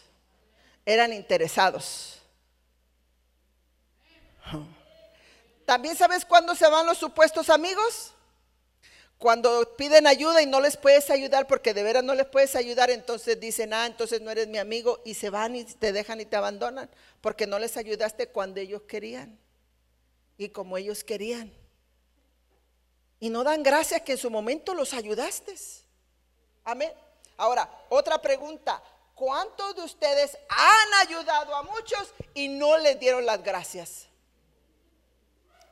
eran 0.87 1.13
interesados. 1.13 2.23
También 5.67 5.97
sabes 5.97 6.25
cuándo 6.25 6.55
se 6.55 6.69
van 6.69 6.87
los 6.87 6.97
supuestos 6.97 7.51
amigos? 7.51 8.13
Cuando 9.19 9.77
piden 9.77 10.07
ayuda 10.07 10.43
y 10.43 10.47
no 10.47 10.61
les 10.61 10.77
puedes 10.77 11.11
ayudar 11.11 11.49
porque 11.49 11.75
de 11.75 11.83
veras 11.83 12.05
no 12.05 12.15
les 12.15 12.27
puedes 12.27 12.55
ayudar, 12.55 12.91
entonces 12.91 13.41
dicen, 13.41 13.75
ah, 13.75 13.87
entonces 13.87 14.21
no 14.21 14.31
eres 14.31 14.47
mi 14.47 14.59
amigo 14.59 15.03
y 15.05 15.15
se 15.15 15.29
van 15.29 15.57
y 15.57 15.65
te 15.65 15.93
dejan 15.93 16.21
y 16.21 16.25
te 16.25 16.37
abandonan 16.37 16.89
porque 17.21 17.49
no 17.49 17.59
les 17.59 17.77
ayudaste 17.77 18.29
cuando 18.29 18.61
ellos 18.61 18.83
querían 18.83 19.37
y 20.39 20.51
como 20.51 20.77
ellos 20.77 21.03
querían. 21.03 21.53
Y 23.19 23.31
no 23.31 23.43
dan 23.43 23.65
gracias 23.65 24.03
que 24.03 24.13
en 24.13 24.19
su 24.19 24.31
momento 24.31 24.73
los 24.73 24.93
ayudaste. 24.93 25.57
Amén. 26.63 26.93
Ahora, 27.39 27.69
otra 27.89 28.21
pregunta. 28.23 28.81
¿Cuántos 29.17 29.75
de 29.75 29.83
ustedes 29.83 30.37
han 30.51 30.95
ayudado 31.01 31.57
a 31.57 31.63
muchos 31.63 32.13
y 32.35 32.49
no 32.49 32.77
les 32.77 33.01
dieron 33.01 33.25
las 33.25 33.43
gracias? 33.43 34.09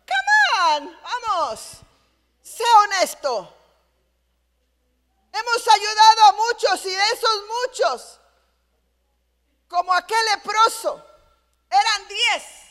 Come 0.09 0.87
on, 0.87 0.99
vamos. 1.03 1.61
Sé 2.43 2.65
honesto. 2.85 3.55
Hemos 5.31 5.69
ayudado 5.69 6.25
a 6.25 6.33
muchos 6.33 6.87
y 6.87 6.91
de 6.91 7.11
esos 7.13 7.43
muchos, 7.47 8.21
como 9.69 9.93
aquel 9.93 10.25
leproso, 10.35 11.05
eran 11.69 12.09
diez 12.09 12.64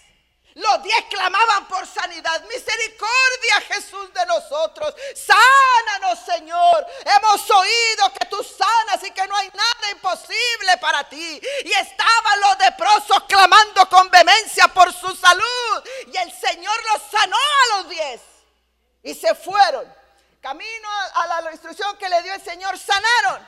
los 0.55 0.83
diez 0.83 1.05
clamaban 1.09 1.67
por 1.67 1.85
sanidad. 1.87 2.43
Misericordia, 2.43 3.61
Jesús, 3.67 4.13
de 4.13 4.25
nosotros. 4.27 4.93
Sánanos, 5.15 6.19
Señor. 6.25 6.87
Hemos 7.05 7.49
oído 7.49 8.13
que 8.13 8.25
tú 8.27 8.43
sanas 8.43 9.03
y 9.03 9.11
que 9.11 9.27
no 9.27 9.35
hay 9.35 9.49
nada 9.49 9.91
imposible 9.91 10.77
para 10.79 11.07
ti. 11.09 11.41
Y 11.65 11.71
estaban 11.71 12.39
los 12.41 12.59
leprosos 12.59 13.23
clamando 13.27 13.89
con 13.89 14.09
vehemencia 14.11 14.67
por 14.67 14.93
su 14.93 15.15
salud. 15.15 15.83
Y 16.07 16.17
el 16.17 16.31
Señor 16.31 16.75
los 16.91 17.01
sanó 17.09 17.37
a 17.37 17.77
los 17.77 17.89
diez. 17.89 18.21
Y 19.01 19.15
se 19.15 19.33
fueron. 19.33 19.91
Camino 20.39 20.89
a 21.15 21.41
la 21.41 21.51
instrucción 21.51 21.97
que 21.97 22.09
le 22.09 22.21
dio 22.21 22.33
el 22.33 22.43
Señor, 22.43 22.77
sanaron. 22.77 23.47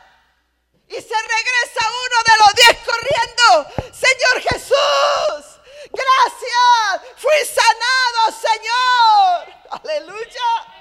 Y 0.88 0.93
se 0.93 1.01
regresa 1.01 1.88
uno 1.88 2.17
de 2.25 2.38
los 2.39 2.53
diez 2.55 2.77
corriendo. 2.85 3.93
Señor 3.93 4.41
Jesús. 4.50 5.54
Gracias, 5.91 7.13
fui 7.17 7.45
sanado, 7.45 8.39
Señor. 8.39 9.81
Aleluya. 9.81 10.75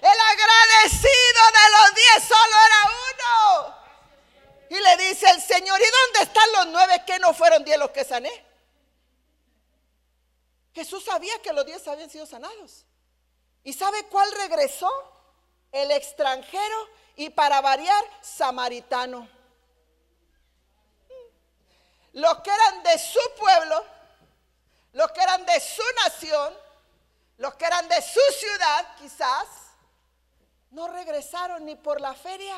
El 0.00 0.20
agradecido 0.20 1.42
de 1.52 1.70
los 1.70 1.94
diez 1.94 2.28
solo 2.28 2.56
era 2.66 2.80
uno. 3.10 3.76
Y 4.68 4.80
le 4.80 4.96
dice 5.08 5.28
el 5.30 5.40
Señor, 5.40 5.80
¿y 5.80 5.84
dónde 5.84 6.20
están 6.22 6.52
los 6.52 6.66
nueve 6.66 7.02
que 7.06 7.18
no 7.18 7.34
fueron 7.34 7.64
diez 7.64 7.78
los 7.78 7.90
que 7.90 8.04
sané? 8.04 8.44
Jesús 10.74 11.04
sabía 11.04 11.40
que 11.40 11.52
los 11.52 11.64
diez 11.64 11.86
habían 11.88 12.10
sido 12.10 12.26
sanados. 12.26 12.84
¿Y 13.64 13.72
sabe 13.72 14.04
cuál 14.06 14.30
regresó? 14.32 14.90
El 15.72 15.90
extranjero 15.90 16.88
y 17.16 17.30
para 17.30 17.60
variar, 17.60 18.04
samaritano. 18.22 19.28
Los 22.12 22.38
que 22.40 22.50
eran 22.50 22.82
de 22.82 22.98
su 22.98 23.20
pueblo 23.38 23.84
los 24.96 25.12
que 25.12 25.20
eran 25.20 25.44
de 25.44 25.60
su 25.60 25.82
nación, 26.04 26.54
los 27.36 27.54
que 27.56 27.66
eran 27.66 27.86
de 27.86 28.00
su 28.00 28.20
ciudad 28.38 28.96
quizás, 28.98 29.46
no 30.70 30.88
regresaron 30.88 31.66
ni 31.66 31.76
por 31.76 32.00
la 32.00 32.14
feria, 32.14 32.56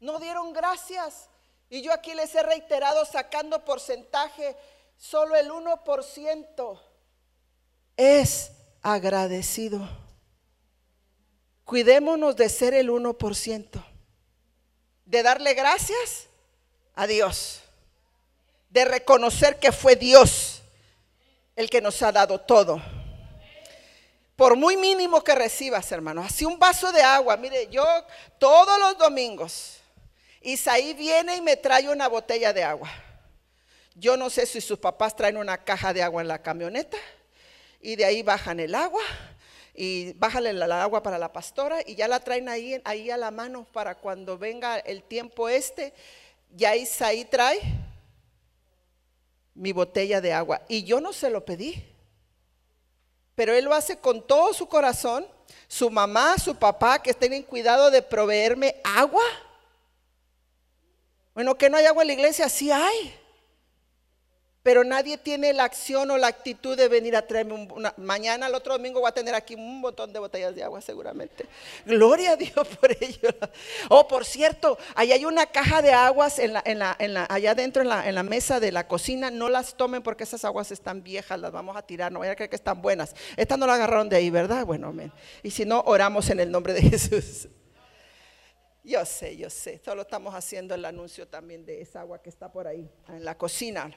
no 0.00 0.18
dieron 0.18 0.52
gracias. 0.52 1.28
Y 1.70 1.80
yo 1.80 1.92
aquí 1.92 2.12
les 2.12 2.34
he 2.34 2.42
reiterado 2.42 3.04
sacando 3.04 3.64
porcentaje, 3.64 4.56
solo 4.96 5.36
el 5.36 5.48
1% 5.48 6.80
es 7.96 8.50
agradecido. 8.82 9.88
Cuidémonos 11.64 12.34
de 12.34 12.48
ser 12.48 12.74
el 12.74 12.90
1%, 12.90 13.84
de 15.04 15.22
darle 15.22 15.54
gracias 15.54 16.26
a 16.96 17.06
Dios, 17.06 17.60
de 18.70 18.84
reconocer 18.84 19.60
que 19.60 19.70
fue 19.70 19.94
Dios 19.94 20.55
el 21.56 21.70
que 21.70 21.80
nos 21.80 22.00
ha 22.02 22.12
dado 22.12 22.38
todo. 22.38 22.80
Por 24.36 24.54
muy 24.54 24.76
mínimo 24.76 25.24
que 25.24 25.34
recibas, 25.34 25.90
hermano, 25.90 26.22
así 26.22 26.44
un 26.44 26.58
vaso 26.58 26.92
de 26.92 27.00
agua. 27.00 27.38
Mire, 27.38 27.68
yo 27.68 27.84
todos 28.38 28.78
los 28.78 28.98
domingos, 28.98 29.78
Isaí 30.42 30.92
viene 30.92 31.36
y 31.36 31.40
me 31.40 31.56
trae 31.56 31.88
una 31.88 32.06
botella 32.06 32.52
de 32.52 32.62
agua. 32.62 32.90
Yo 33.94 34.18
no 34.18 34.28
sé 34.28 34.44
si 34.44 34.60
sus 34.60 34.78
papás 34.78 35.16
traen 35.16 35.38
una 35.38 35.56
caja 35.56 35.94
de 35.94 36.02
agua 36.02 36.20
en 36.20 36.28
la 36.28 36.42
camioneta 36.42 36.98
y 37.80 37.96
de 37.96 38.04
ahí 38.04 38.22
bajan 38.22 38.60
el 38.60 38.74
agua 38.74 39.02
y 39.74 40.12
bájale 40.12 40.52
la, 40.52 40.82
agua 40.82 41.02
para 41.02 41.18
la 41.18 41.32
pastora 41.32 41.78
y 41.86 41.94
ya 41.94 42.06
la 42.06 42.20
traen 42.20 42.50
ahí, 42.50 42.78
ahí 42.84 43.10
a 43.10 43.16
la 43.16 43.30
mano 43.30 43.64
para 43.72 43.94
cuando 43.94 44.36
venga 44.36 44.78
el 44.80 45.02
tiempo 45.02 45.48
este. 45.48 45.94
Ya 46.54 46.76
Isaí 46.76 47.24
trae 47.24 47.60
mi 49.56 49.72
botella 49.72 50.20
de 50.20 50.32
agua. 50.32 50.62
Y 50.68 50.84
yo 50.84 51.00
no 51.00 51.12
se 51.12 51.30
lo 51.30 51.44
pedí. 51.44 51.84
Pero 53.34 53.52
él 53.52 53.64
lo 53.64 53.74
hace 53.74 53.98
con 53.98 54.26
todo 54.26 54.54
su 54.54 54.68
corazón. 54.68 55.26
Su 55.68 55.90
mamá, 55.90 56.38
su 56.38 56.54
papá, 56.54 57.02
que 57.02 57.12
tienen 57.12 57.42
cuidado 57.42 57.90
de 57.90 58.02
proveerme 58.02 58.76
agua. 58.84 59.24
Bueno, 61.34 61.56
que 61.58 61.68
no 61.68 61.76
hay 61.76 61.86
agua 61.86 62.02
en 62.02 62.08
la 62.08 62.14
iglesia, 62.14 62.48
sí 62.48 62.70
hay. 62.70 63.14
Pero 64.66 64.82
nadie 64.82 65.16
tiene 65.16 65.52
la 65.52 65.62
acción 65.62 66.10
o 66.10 66.18
la 66.18 66.26
actitud 66.26 66.76
de 66.76 66.88
venir 66.88 67.14
a 67.14 67.24
traerme 67.24 67.52
un- 67.54 67.88
mañana, 67.98 68.48
el 68.48 68.54
otro 68.56 68.72
domingo 68.72 68.98
voy 68.98 69.08
a 69.08 69.12
tener 69.14 69.32
aquí 69.32 69.54
un 69.54 69.80
montón 69.80 70.12
de 70.12 70.18
botellas 70.18 70.56
de 70.56 70.64
agua 70.64 70.80
seguramente. 70.80 71.46
Gloria 71.84 72.32
a 72.32 72.36
Dios 72.36 72.66
por 72.80 72.90
ello. 73.00 73.28
Oh, 73.88 74.08
por 74.08 74.24
cierto, 74.24 74.76
ahí 74.96 75.12
hay 75.12 75.24
una 75.24 75.46
caja 75.46 75.82
de 75.82 75.92
aguas 75.92 76.40
en 76.40 76.52
la, 76.54 76.64
en 76.66 76.80
la, 76.80 76.96
en 76.98 77.14
la, 77.14 77.26
allá 77.30 77.52
adentro 77.52 77.80
en 77.80 77.88
la, 77.90 78.08
en 78.08 78.16
la 78.16 78.24
mesa 78.24 78.58
de 78.58 78.72
la 78.72 78.88
cocina. 78.88 79.30
No 79.30 79.48
las 79.48 79.76
tomen 79.76 80.02
porque 80.02 80.24
esas 80.24 80.44
aguas 80.44 80.72
están 80.72 81.04
viejas, 81.04 81.38
las 81.38 81.52
vamos 81.52 81.76
a 81.76 81.82
tirar. 81.82 82.10
No 82.10 82.18
vayan 82.18 82.32
a 82.32 82.34
creer 82.34 82.50
que 82.50 82.56
están 82.56 82.82
buenas. 82.82 83.14
Estas 83.36 83.56
no 83.60 83.68
las 83.68 83.76
agarraron 83.76 84.08
de 84.08 84.16
ahí, 84.16 84.30
¿verdad? 84.30 84.66
Bueno, 84.66 84.88
amén. 84.88 85.12
Y 85.44 85.52
si 85.52 85.64
no, 85.64 85.80
oramos 85.86 86.28
en 86.30 86.40
el 86.40 86.50
nombre 86.50 86.72
de 86.72 86.82
Jesús. 86.82 87.46
Yo 88.82 89.04
sé, 89.04 89.36
yo 89.36 89.48
sé. 89.48 89.80
Solo 89.84 90.02
estamos 90.02 90.34
haciendo 90.34 90.74
el 90.74 90.84
anuncio 90.84 91.28
también 91.28 91.64
de 91.64 91.82
esa 91.82 92.00
agua 92.00 92.20
que 92.20 92.30
está 92.30 92.50
por 92.50 92.66
ahí, 92.66 92.90
en 93.06 93.24
la 93.24 93.38
cocina. 93.38 93.96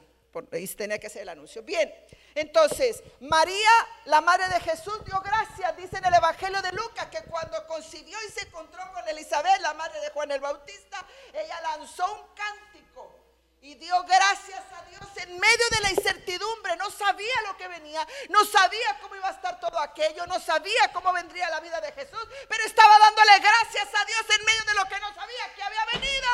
Ahí 0.51 0.67
tenía 0.67 0.99
que 0.99 1.07
hacer 1.07 1.23
el 1.23 1.29
anuncio. 1.29 1.63
Bien, 1.63 1.93
entonces, 2.35 3.01
María, 3.21 3.69
la 4.05 4.21
madre 4.21 4.47
de 4.49 4.59
Jesús, 4.61 5.03
dio 5.05 5.19
gracias, 5.21 5.75
dice 5.77 5.97
en 5.97 6.05
el 6.05 6.13
Evangelio 6.13 6.61
de 6.61 6.71
Lucas, 6.71 7.07
que 7.07 7.23
cuando 7.23 7.65
concibió 7.67 8.17
y 8.27 8.31
se 8.31 8.41
encontró 8.41 8.81
con 8.93 9.07
Elizabeth, 9.07 9.59
la 9.61 9.73
madre 9.73 9.99
de 10.01 10.09
Juan 10.11 10.31
el 10.31 10.39
Bautista, 10.39 11.05
ella 11.33 11.61
lanzó 11.61 12.05
un 12.13 12.35
cántico. 12.35 13.15
Y 13.61 13.75
dio 13.75 14.03
gracias 14.03 14.63
a 14.71 14.85
Dios 14.85 15.01
en 15.17 15.37
medio 15.37 15.69
de 15.71 15.81
la 15.81 15.91
incertidumbre. 15.91 16.77
No 16.77 16.89
sabía 16.89 17.33
lo 17.45 17.57
que 17.57 17.67
venía, 17.67 18.07
no 18.29 18.45
sabía 18.45 18.97
cómo 19.01 19.15
iba 19.15 19.27
a 19.27 19.33
estar 19.33 19.59
todo 19.59 19.77
aquello, 19.79 20.25
no 20.27 20.39
sabía 20.39 20.93
cómo 20.93 21.11
vendría 21.11 21.49
la 21.49 21.59
vida 21.59 21.81
de 21.81 21.91
Jesús, 21.91 22.25
pero 22.47 22.63
estaba 22.63 22.97
dándole 22.99 23.39
gracias 23.39 23.89
a 23.93 24.05
Dios 24.05 24.21
en 24.37 24.45
medio 24.45 24.63
de 24.63 24.73
lo 24.75 24.85
que 24.85 24.99
no 25.01 25.13
sabía 25.13 25.53
que 25.55 25.63
había 25.63 25.85
venido. 25.91 26.29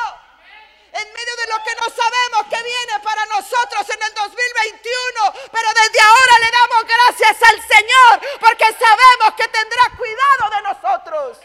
En 0.98 1.12
medio 1.12 1.36
de 1.36 1.46
lo 1.52 1.62
que 1.62 1.74
no 1.76 1.86
sabemos 1.92 2.46
que 2.48 2.62
viene 2.62 3.00
para 3.02 3.26
nosotros 3.26 3.84
en 3.90 4.02
el 4.02 4.14
2021. 4.14 5.50
Pero 5.52 5.68
desde 5.74 6.00
ahora 6.00 6.34
le 6.40 6.50
damos 6.50 6.84
gracias 6.88 7.36
al 7.42 7.60
Señor 7.60 8.38
porque 8.40 8.64
sabemos 8.64 9.34
que 9.36 9.48
tendrá 9.48 9.82
cuidado 9.96 10.50
de 10.56 10.62
nosotros. 10.62 11.38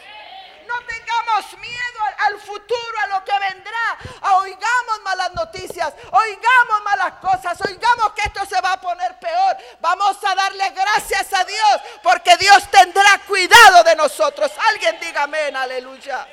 No 0.66 0.80
tengamos 0.86 1.58
miedo 1.58 2.00
al, 2.18 2.40
futuro, 2.40 2.98
a 3.02 3.06
lo 3.08 3.24
que 3.24 3.38
vendrá. 3.40 3.98
Oigamos 4.38 5.02
malas 5.02 5.34
noticias, 5.34 5.92
oigamos 6.10 6.82
malas 6.82 7.12
cosas, 7.20 7.60
oigamos 7.68 8.12
que 8.14 8.22
esto 8.22 8.46
se 8.46 8.58
va 8.62 8.72
a 8.72 8.80
poner 8.80 9.18
peor. 9.18 9.56
Vamos 9.80 10.16
a 10.24 10.34
darle 10.34 10.70
gracias 10.70 11.30
a 11.34 11.44
Dios 11.44 11.80
porque 12.02 12.38
Dios 12.38 12.70
tendrá 12.70 13.18
cuidado 13.26 13.84
de 13.84 13.96
nosotros. 13.96 14.50
Alguien 14.70 14.98
diga 14.98 15.24
amén, 15.24 15.54
aleluya. 15.54 16.26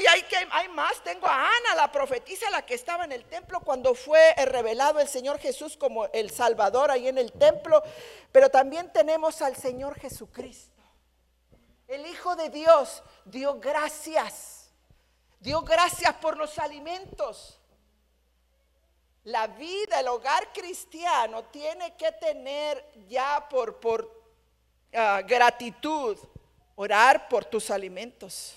Y 0.00 0.06
hay, 0.06 0.22
que, 0.22 0.36
hay 0.50 0.68
más, 0.68 1.02
tengo 1.02 1.26
a 1.26 1.46
Ana, 1.46 1.74
la 1.76 1.90
profetisa, 1.90 2.50
la 2.50 2.64
que 2.64 2.74
estaba 2.74 3.04
en 3.04 3.12
el 3.12 3.24
templo 3.24 3.60
cuando 3.60 3.94
fue 3.94 4.34
revelado 4.46 5.00
el 5.00 5.08
Señor 5.08 5.38
Jesús 5.38 5.76
como 5.76 6.06
el 6.06 6.30
Salvador 6.30 6.90
ahí 6.90 7.08
en 7.08 7.18
el 7.18 7.32
templo. 7.32 7.82
Pero 8.30 8.50
también 8.50 8.92
tenemos 8.92 9.40
al 9.42 9.56
Señor 9.56 9.98
Jesucristo. 9.98 10.82
El 11.88 12.06
Hijo 12.06 12.36
de 12.36 12.50
Dios 12.50 13.02
dio 13.24 13.58
gracias. 13.60 14.70
Dio 15.40 15.62
gracias 15.62 16.14
por 16.14 16.36
los 16.36 16.58
alimentos. 16.58 17.58
La 19.24 19.46
vida, 19.46 20.00
el 20.00 20.08
hogar 20.08 20.52
cristiano 20.52 21.44
tiene 21.44 21.96
que 21.96 22.10
tener 22.12 22.84
ya 23.08 23.46
por, 23.48 23.78
por 23.78 24.10
ah, 24.92 25.22
gratitud, 25.24 26.18
orar 26.74 27.28
por 27.28 27.44
tus 27.44 27.70
alimentos. 27.70 28.56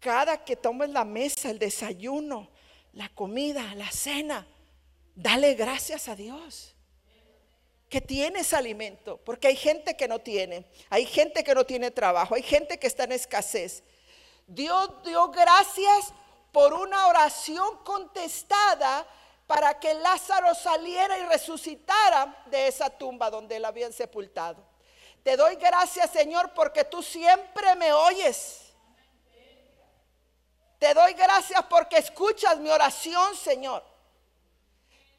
Cada 0.00 0.44
que 0.44 0.56
tomes 0.56 0.90
la 0.90 1.04
mesa, 1.04 1.50
el 1.50 1.58
desayuno, 1.58 2.50
la 2.92 3.08
comida, 3.10 3.74
la 3.74 3.90
cena, 3.90 4.46
dale 5.14 5.54
gracias 5.54 6.08
a 6.08 6.16
Dios 6.16 6.74
que 7.88 8.00
tienes 8.00 8.52
alimento, 8.52 9.16
porque 9.24 9.48
hay 9.48 9.56
gente 9.56 9.96
que 9.96 10.08
no 10.08 10.18
tiene, 10.18 10.66
hay 10.90 11.06
gente 11.06 11.42
que 11.42 11.54
no 11.54 11.64
tiene 11.64 11.90
trabajo, 11.90 12.34
hay 12.34 12.42
gente 12.42 12.78
que 12.78 12.86
está 12.86 13.04
en 13.04 13.12
escasez. 13.12 13.82
Dios 14.46 15.02
dio 15.04 15.28
gracias 15.28 16.12
por 16.52 16.74
una 16.74 17.06
oración 17.08 17.78
contestada 17.84 19.06
para 19.46 19.78
que 19.80 19.94
Lázaro 19.94 20.54
saliera 20.54 21.18
y 21.18 21.24
resucitara 21.24 22.44
de 22.46 22.68
esa 22.68 22.90
tumba 22.90 23.30
donde 23.30 23.58
la 23.58 23.68
habían 23.68 23.92
sepultado. 23.92 24.62
Te 25.22 25.36
doy 25.36 25.56
gracias, 25.56 26.10
Señor, 26.10 26.52
porque 26.54 26.84
tú 26.84 27.02
siempre 27.02 27.74
me 27.76 27.92
oyes. 27.92 28.67
Te 30.78 30.94
doy 30.94 31.12
gracias 31.14 31.62
porque 31.68 31.98
escuchas 31.98 32.58
mi 32.58 32.70
oración, 32.70 33.36
Señor. 33.36 33.84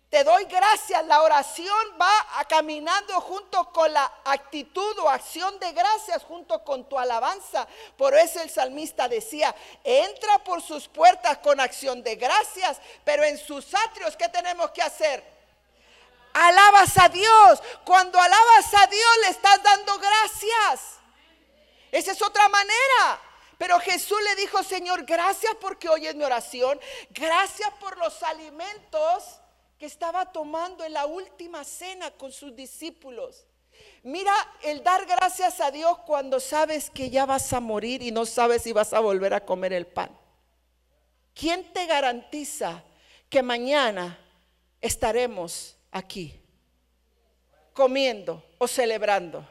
Te 0.09 0.23
doy 0.23 0.45
gracias. 0.45 1.05
La 1.05 1.21
oración 1.21 1.77
va 2.01 2.39
a 2.39 2.45
caminando 2.45 3.19
junto 3.21 3.71
con 3.71 3.93
la 3.93 4.11
actitud 4.25 4.97
o 4.99 5.09
acción 5.09 5.59
de 5.59 5.71
gracias, 5.71 6.23
junto 6.23 6.63
con 6.63 6.87
tu 6.89 6.97
alabanza. 6.97 7.67
Por 7.95 8.15
eso 8.15 8.41
el 8.41 8.49
salmista 8.49 9.07
decía, 9.07 9.55
entra 9.83 10.39
por 10.39 10.61
sus 10.61 10.87
puertas 10.87 11.37
con 11.39 11.59
acción 11.59 12.01
de 12.01 12.15
gracias, 12.15 12.79
pero 13.03 13.23
en 13.23 13.37
sus 13.37 13.75
atrios, 13.75 14.15
¿qué 14.15 14.29
tenemos 14.29 14.71
que 14.71 14.81
hacer? 14.81 15.23
Alabas 16.33 16.97
a 16.97 17.09
Dios. 17.09 17.61
Cuando 17.85 18.19
alabas 18.19 18.73
a 18.73 18.87
Dios 18.87 19.17
le 19.21 19.27
estás 19.29 19.61
dando 19.61 19.99
gracias. 19.99 20.99
Esa 21.91 22.13
es 22.13 22.21
otra 22.21 22.49
manera. 22.49 23.21
Pero 23.59 23.77
Jesús 23.81 24.17
le 24.23 24.41
dijo, 24.41 24.63
Señor, 24.63 25.03
gracias 25.03 25.53
porque 25.59 25.89
oyes 25.89 26.15
mi 26.15 26.23
oración. 26.23 26.79
Gracias 27.09 27.69
por 27.81 27.97
los 27.97 28.23
alimentos 28.23 29.41
que 29.77 29.85
estaba 29.85 30.31
tomando 30.31 30.85
en 30.85 30.93
la 30.93 31.05
última 31.05 31.65
cena 31.65 32.09
con 32.11 32.31
sus 32.31 32.55
discípulos. 32.55 33.45
Mira 34.01 34.33
el 34.63 34.81
dar 34.81 35.05
gracias 35.05 35.59
a 35.59 35.71
Dios 35.71 35.97
cuando 36.05 36.39
sabes 36.39 36.89
que 36.89 37.09
ya 37.09 37.25
vas 37.25 37.51
a 37.51 37.59
morir 37.59 38.01
y 38.01 38.11
no 38.11 38.25
sabes 38.25 38.63
si 38.63 38.71
vas 38.71 38.93
a 38.93 39.01
volver 39.01 39.33
a 39.33 39.45
comer 39.45 39.73
el 39.73 39.87
pan. 39.87 40.17
¿Quién 41.33 41.73
te 41.73 41.85
garantiza 41.85 42.81
que 43.29 43.43
mañana 43.43 44.17
estaremos 44.79 45.75
aquí 45.91 46.39
comiendo 47.73 48.41
o 48.57 48.69
celebrando? 48.69 49.45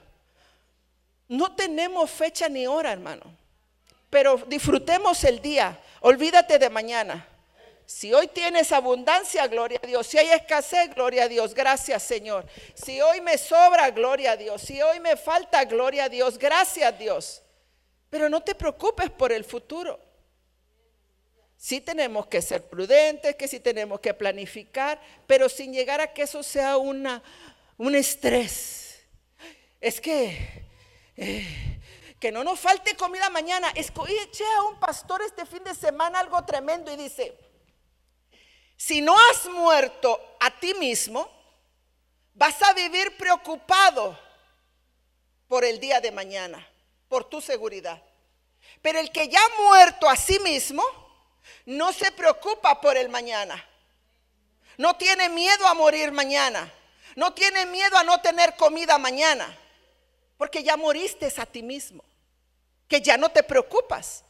No 1.28 1.54
tenemos 1.54 2.10
fecha 2.10 2.48
ni 2.48 2.66
hora, 2.66 2.90
hermano. 2.90 3.37
Pero 4.10 4.36
disfrutemos 4.46 5.22
el 5.24 5.40
día. 5.40 5.80
Olvídate 6.00 6.58
de 6.58 6.70
mañana. 6.70 7.26
Si 7.86 8.12
hoy 8.12 8.28
tienes 8.28 8.70
abundancia, 8.72 9.46
gloria 9.46 9.80
a 9.82 9.86
Dios. 9.86 10.06
Si 10.06 10.18
hay 10.18 10.28
escasez, 10.28 10.94
gloria 10.94 11.24
a 11.24 11.28
Dios. 11.28 11.54
Gracias, 11.54 12.02
Señor. 12.02 12.46
Si 12.74 13.00
hoy 13.00 13.22
me 13.22 13.38
sobra, 13.38 13.90
gloria 13.90 14.32
a 14.32 14.36
Dios. 14.36 14.60
Si 14.60 14.80
hoy 14.82 15.00
me 15.00 15.16
falta, 15.16 15.64
gloria 15.64 16.04
a 16.04 16.08
Dios. 16.10 16.38
Gracias, 16.38 16.98
Dios. 16.98 17.42
Pero 18.10 18.28
no 18.28 18.42
te 18.42 18.54
preocupes 18.54 19.10
por 19.10 19.32
el 19.32 19.42
futuro. 19.42 19.98
Sí 21.56 21.80
tenemos 21.80 22.26
que 22.26 22.40
ser 22.40 22.62
prudentes, 22.68 23.34
que 23.34 23.48
sí 23.48 23.58
tenemos 23.58 24.00
que 24.00 24.14
planificar, 24.14 25.00
pero 25.26 25.48
sin 25.48 25.72
llegar 25.72 26.00
a 26.00 26.12
que 26.12 26.22
eso 26.22 26.42
sea 26.42 26.76
una, 26.76 27.22
un 27.78 27.94
estrés. 27.96 29.00
Es 29.80 30.00
que, 30.00 30.66
eh, 31.16 31.80
que 32.20 32.32
no 32.32 32.42
nos 32.44 32.58
falte 32.58 32.96
comida 32.96 33.30
mañana. 33.30 33.70
Escuché 33.74 34.44
a 34.56 34.62
un 34.62 34.78
pastor 34.78 35.22
este 35.22 35.46
fin 35.46 35.62
de 35.64 35.74
semana 35.74 36.20
algo 36.20 36.44
tremendo 36.44 36.92
y 36.92 36.96
dice, 36.96 37.36
si 38.76 39.00
no 39.00 39.16
has 39.18 39.46
muerto 39.46 40.20
a 40.40 40.50
ti 40.50 40.74
mismo, 40.74 41.28
vas 42.34 42.60
a 42.62 42.72
vivir 42.72 43.16
preocupado 43.16 44.18
por 45.48 45.64
el 45.64 45.80
día 45.80 46.00
de 46.00 46.12
mañana, 46.12 46.66
por 47.08 47.24
tu 47.24 47.40
seguridad. 47.40 48.00
Pero 48.82 48.98
el 49.00 49.10
que 49.10 49.28
ya 49.28 49.40
ha 49.40 49.62
muerto 49.62 50.08
a 50.08 50.16
sí 50.16 50.38
mismo, 50.40 50.84
no 51.66 51.92
se 51.92 52.12
preocupa 52.12 52.80
por 52.80 52.96
el 52.96 53.08
mañana. 53.08 53.64
No 54.76 54.96
tiene 54.96 55.28
miedo 55.28 55.66
a 55.66 55.74
morir 55.74 56.12
mañana. 56.12 56.72
No 57.16 57.32
tiene 57.32 57.66
miedo 57.66 57.96
a 57.96 58.04
no 58.04 58.20
tener 58.20 58.54
comida 58.56 58.96
mañana. 58.98 59.56
Porque 60.36 60.62
ya 60.62 60.76
moriste 60.76 61.32
a 61.36 61.46
ti 61.46 61.62
mismo. 61.62 62.04
Que 62.88 63.00
ya 63.00 63.16
no 63.16 63.28
te 63.28 63.42
preocupas. 63.42 64.24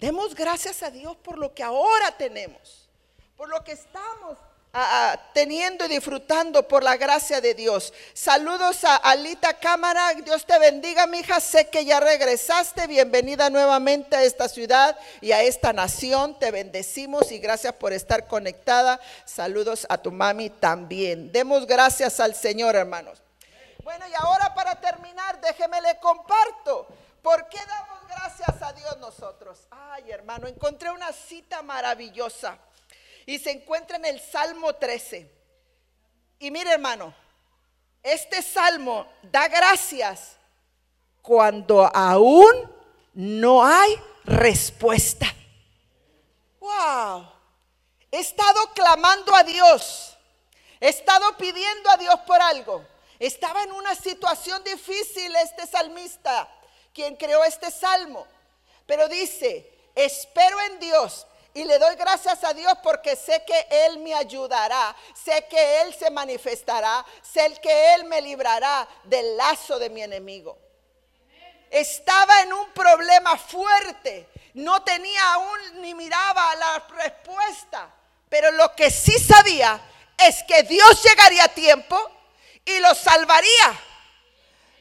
Demos 0.00 0.34
gracias 0.34 0.82
a 0.82 0.90
Dios 0.90 1.14
por 1.18 1.36
lo 1.36 1.52
que 1.52 1.62
ahora 1.62 2.16
tenemos, 2.16 2.88
por 3.36 3.50
lo 3.50 3.62
que 3.62 3.72
estamos 3.72 4.38
ah, 4.72 5.12
ah, 5.12 5.30
teniendo 5.34 5.84
y 5.84 5.88
disfrutando 5.88 6.66
por 6.66 6.82
la 6.82 6.96
gracia 6.96 7.42
de 7.42 7.52
Dios. 7.52 7.92
Saludos 8.14 8.82
a 8.84 8.96
Alita 8.96 9.52
Cámara, 9.58 10.14
Dios 10.14 10.46
te 10.46 10.58
bendiga, 10.58 11.06
mi 11.06 11.18
hija. 11.18 11.38
Sé 11.38 11.68
que 11.68 11.84
ya 11.84 12.00
regresaste. 12.00 12.86
Bienvenida 12.86 13.50
nuevamente 13.50 14.16
a 14.16 14.24
esta 14.24 14.48
ciudad 14.48 14.98
y 15.20 15.32
a 15.32 15.42
esta 15.42 15.74
nación. 15.74 16.38
Te 16.38 16.50
bendecimos 16.50 17.30
y 17.30 17.38
gracias 17.38 17.74
por 17.74 17.92
estar 17.92 18.26
conectada. 18.26 19.00
Saludos 19.26 19.86
a 19.90 19.98
tu 19.98 20.10
mami 20.12 20.48
también. 20.48 21.30
Demos 21.30 21.66
gracias 21.66 22.20
al 22.20 22.34
Señor, 22.34 22.74
hermanos. 22.74 23.18
Bueno, 23.90 24.06
y 24.06 24.14
ahora 24.14 24.54
para 24.54 24.80
terminar, 24.80 25.40
déjeme 25.40 25.80
le 25.80 25.98
comparto. 25.98 26.86
¿Por 27.20 27.48
qué 27.48 27.58
damos 27.66 28.06
gracias 28.06 28.62
a 28.62 28.72
Dios 28.72 28.96
nosotros. 28.98 29.66
Ay, 29.68 30.12
hermano, 30.12 30.46
encontré 30.46 30.92
una 30.92 31.12
cita 31.12 31.60
maravillosa 31.60 32.56
y 33.26 33.40
se 33.40 33.50
encuentra 33.50 33.96
en 33.96 34.04
el 34.04 34.20
Salmo 34.20 34.72
13. 34.76 35.28
Y 36.38 36.52
mire, 36.52 36.70
hermano, 36.70 37.12
este 38.00 38.42
salmo 38.42 39.12
da 39.22 39.48
gracias 39.48 40.36
cuando 41.20 41.84
aún 41.92 42.72
no 43.12 43.64
hay 43.64 44.00
respuesta. 44.22 45.26
Wow. 46.60 47.28
He 48.12 48.20
estado 48.20 48.72
clamando 48.72 49.34
a 49.34 49.42
Dios. 49.42 50.16
He 50.78 50.90
estado 50.90 51.36
pidiendo 51.36 51.90
a 51.90 51.96
Dios 51.96 52.20
por 52.20 52.40
algo. 52.40 52.86
Estaba 53.20 53.62
en 53.64 53.72
una 53.72 53.94
situación 53.94 54.64
difícil 54.64 55.36
este 55.36 55.66
salmista, 55.66 56.48
quien 56.94 57.16
creó 57.16 57.44
este 57.44 57.70
salmo. 57.70 58.26
Pero 58.86 59.08
dice, 59.08 59.70
espero 59.94 60.58
en 60.62 60.80
Dios 60.80 61.26
y 61.52 61.64
le 61.64 61.78
doy 61.78 61.96
gracias 61.96 62.42
a 62.44 62.54
Dios 62.54 62.72
porque 62.82 63.16
sé 63.16 63.44
que 63.46 63.66
Él 63.84 63.98
me 63.98 64.14
ayudará, 64.14 64.96
sé 65.14 65.46
que 65.50 65.82
Él 65.82 65.94
se 65.94 66.10
manifestará, 66.10 67.04
sé 67.22 67.54
que 67.62 67.94
Él 67.94 68.04
me 68.04 68.22
librará 68.22 68.88
del 69.04 69.36
lazo 69.36 69.78
de 69.78 69.90
mi 69.90 70.02
enemigo. 70.02 70.56
Estaba 71.70 72.40
en 72.40 72.54
un 72.54 72.72
problema 72.72 73.36
fuerte, 73.36 74.30
no 74.54 74.82
tenía 74.82 75.34
aún 75.34 75.82
ni 75.82 75.94
miraba 75.94 76.54
la 76.56 76.86
respuesta, 76.88 77.94
pero 78.30 78.50
lo 78.52 78.74
que 78.74 78.90
sí 78.90 79.18
sabía 79.18 79.78
es 80.16 80.42
que 80.44 80.62
Dios 80.62 81.02
llegaría 81.02 81.44
a 81.44 81.48
tiempo 81.48 82.19
y 82.64 82.78
lo 82.80 82.94
salvaría, 82.94 83.80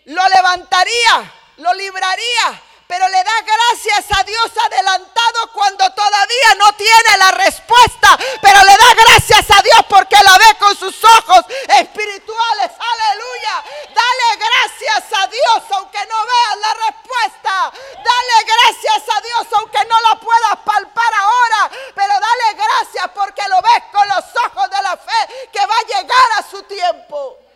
lo 0.06 0.28
levantaría, 0.30 1.34
lo 1.58 1.74
libraría 1.74 2.62
pero 2.89 3.08
le 3.08 3.24
da 3.24 3.42
gracias 3.42 4.06
a 4.20 4.24
Dios 4.24 4.52
adelantado 4.65 5.54
cuando 5.54 5.88
todavía 5.92 6.56
no 6.58 6.74
tiene 6.74 7.18
la 7.20 7.30
respuesta, 7.30 8.18
pero 8.42 8.63
le 8.63 8.76
da 8.78 8.94
gracias 9.06 9.46
a 9.52 9.62
Dios 9.62 9.86
porque 9.88 10.15
la 10.15 10.36
ve 10.39 10.58
con 10.58 10.76
sus 10.76 10.96
ojos 11.04 11.46
espirituales. 11.68 12.72
Aleluya. 12.80 13.63
Dale 13.94 14.38
gracias 14.38 15.04
a 15.22 15.28
Dios 15.28 15.63
aunque 15.70 16.04
no 16.08 16.15
veas 16.26 16.58
la 16.62 16.74
respuesta. 16.88 17.72
Dale 17.94 18.54
gracias 18.58 19.04
a 19.15 19.22
Dios 19.22 19.48
aunque 19.52 19.86
no 19.86 20.02
la 20.10 20.20
puedas 20.20 20.56
palpar 20.65 21.13
ahora, 21.13 21.70
pero 21.94 22.13
dale 22.15 22.54
gracias 22.56 23.08
porque 23.13 23.48
lo 23.50 23.62
ves 23.62 23.84
con 23.92 24.08
los 24.08 24.26
ojos 24.48 24.68
de 24.68 24.82
la 24.82 24.98
fe 24.98 25.50
que 25.54 25.63
va 25.63 25.76
a 25.78 26.02
llegar 26.02 26.32
a 26.39 26.50
su 26.50 26.63
tiempo. 26.63 27.48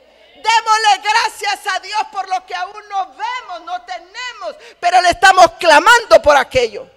Démosle 0.43 1.09
gracias 1.09 1.73
a 1.73 1.79
Dios 1.79 2.01
por 2.11 2.27
lo 2.27 2.45
que 2.45 2.53
aún 2.53 2.89
no 2.89 3.07
vemos, 3.07 3.61
no 3.65 3.81
tenemos, 3.83 4.55
pero 4.79 5.01
le 5.01 5.09
estamos 5.09 5.51
clamando 5.53 6.21
por 6.21 6.35
aquello. 6.35 6.89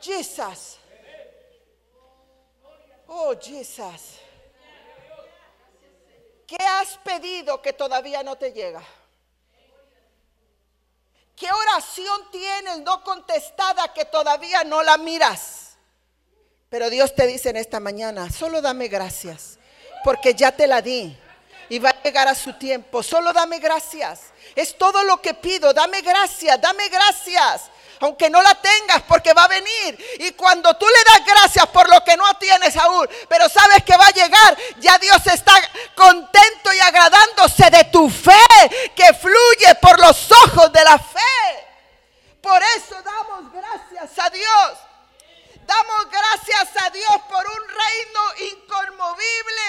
Jesus. 0.00 0.78
Oh, 3.08 3.34
Jesus. 3.40 4.20
¿Qué 6.46 6.56
has 6.64 6.96
pedido 6.98 7.60
que 7.60 7.72
todavía 7.72 8.22
no 8.22 8.36
te 8.36 8.52
llega? 8.52 8.82
¿Qué 11.34 11.50
oración 11.50 12.30
tienes 12.30 12.78
no 12.80 13.02
contestada 13.02 13.92
que 13.92 14.04
todavía 14.04 14.62
no 14.64 14.82
la 14.82 14.96
miras? 14.96 15.76
Pero 16.68 16.88
Dios 16.88 17.14
te 17.14 17.26
dice 17.26 17.50
en 17.50 17.56
esta 17.56 17.80
mañana, 17.80 18.30
solo 18.30 18.60
dame 18.60 18.88
gracias, 18.88 19.58
porque 20.04 20.34
ya 20.34 20.52
te 20.52 20.66
la 20.66 20.82
di 20.82 21.18
y 21.68 21.78
va 21.78 21.90
a 21.90 22.02
llegar 22.02 22.28
a 22.28 22.34
su 22.34 22.52
tiempo. 22.54 23.02
Solo 23.02 23.32
dame 23.32 23.58
gracias. 23.58 24.20
Es 24.54 24.76
todo 24.76 25.02
lo 25.04 25.20
que 25.20 25.34
pido. 25.34 25.72
Dame 25.72 26.00
gracias, 26.00 26.60
dame 26.60 26.88
gracias. 26.88 27.62
Aunque 28.00 28.30
no 28.30 28.40
la 28.40 28.54
tengas 28.54 29.02
porque 29.02 29.32
va 29.32 29.44
a 29.44 29.48
venir. 29.48 29.98
Y 30.20 30.30
cuando 30.32 30.74
tú 30.76 30.86
le 30.86 31.04
das 31.12 31.26
gracias 31.26 31.66
por 31.66 31.88
lo 31.88 32.02
que 32.04 32.16
no 32.16 32.32
tienes 32.38 32.76
aún, 32.76 33.08
pero 33.28 33.48
sabes 33.48 33.82
que 33.84 33.96
va 33.96 34.06
a 34.06 34.12
llegar, 34.12 34.56
ya 34.78 34.98
Dios 34.98 35.26
está 35.26 35.52
contento 35.94 36.72
y 36.72 36.78
agradándose 36.80 37.70
de 37.70 37.84
tu 37.84 38.08
fe 38.08 38.90
que 38.94 39.12
fluye 39.14 39.74
por 39.80 39.98
los 40.00 40.30
ojos 40.30 40.72
de 40.72 40.84
la 40.84 40.98
fe. 40.98 41.66
Por 42.40 42.62
eso 42.76 43.02
damos 43.02 43.52
gracias 43.52 44.18
a 44.18 44.30
Dios. 44.30 44.87
Damos 45.68 46.10
gracias 46.10 46.82
a 46.82 46.88
Dios 46.88 47.20
por 47.28 47.46
un 47.46 47.68
reino 47.68 48.52
inconmovible, 48.54 49.64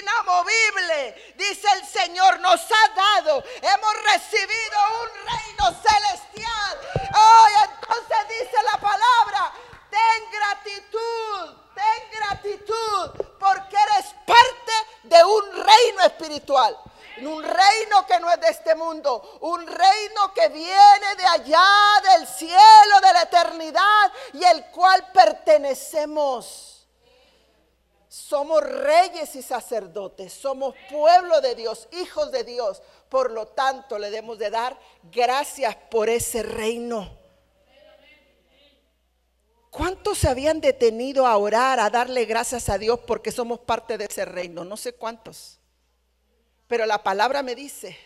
inamovible. 0.00 1.34
Dice 1.36 1.68
el 1.74 1.86
Señor, 1.86 2.40
nos 2.40 2.60
ha 2.60 2.88
dado, 2.96 3.44
hemos 3.62 4.02
recibido 4.02 4.78
un 5.02 5.10
reino 5.30 5.80
celestial. 5.80 6.80
Oh, 7.14 7.46
entonces 7.70 8.28
dice 8.30 8.56
la 8.64 8.80
palabra, 8.80 9.52
ten 9.90 10.30
gratitud, 10.32 11.56
ten 11.72 12.10
gratitud, 12.10 13.26
porque 13.38 13.76
eres 13.76 14.12
parte 14.26 14.72
de 15.04 15.24
un 15.24 15.52
reino 15.52 16.02
espiritual 16.02 16.76
un 17.22 17.42
reino 17.42 18.06
que 18.06 18.18
no 18.18 18.30
es 18.30 18.40
de 18.40 18.48
este 18.48 18.74
mundo, 18.74 19.38
un 19.40 19.66
reino 19.66 20.34
que 20.34 20.48
viene 20.48 21.14
de 21.16 21.26
allá 21.26 22.00
del 22.02 22.26
cielo, 22.26 23.00
eternidad 23.24 24.12
y 24.32 24.44
el 24.44 24.66
cual 24.66 25.10
pertenecemos. 25.12 26.86
Somos 28.08 28.62
reyes 28.62 29.34
y 29.34 29.42
sacerdotes, 29.42 30.32
somos 30.32 30.74
pueblo 30.88 31.40
de 31.40 31.56
Dios, 31.56 31.88
hijos 31.92 32.30
de 32.30 32.44
Dios. 32.44 32.80
Por 33.08 33.32
lo 33.32 33.48
tanto, 33.48 33.98
le 33.98 34.10
debemos 34.10 34.38
de 34.38 34.50
dar 34.50 34.78
gracias 35.10 35.74
por 35.90 36.08
ese 36.08 36.44
reino. 36.44 37.18
¿Cuántos 39.74 40.18
se 40.18 40.28
habían 40.28 40.60
detenido 40.60 41.26
a 41.26 41.36
orar, 41.36 41.80
a 41.80 41.90
darle 41.90 42.26
gracias 42.26 42.68
a 42.68 42.78
Dios 42.78 43.00
porque 43.04 43.32
somos 43.32 43.58
parte 43.58 43.98
de 43.98 44.04
ese 44.04 44.24
reino? 44.24 44.64
No 44.64 44.76
sé 44.76 44.92
cuántos. 44.92 45.58
Pero 46.68 46.86
la 46.86 47.02
palabra 47.02 47.42
me 47.42 47.56
dice 47.56 47.98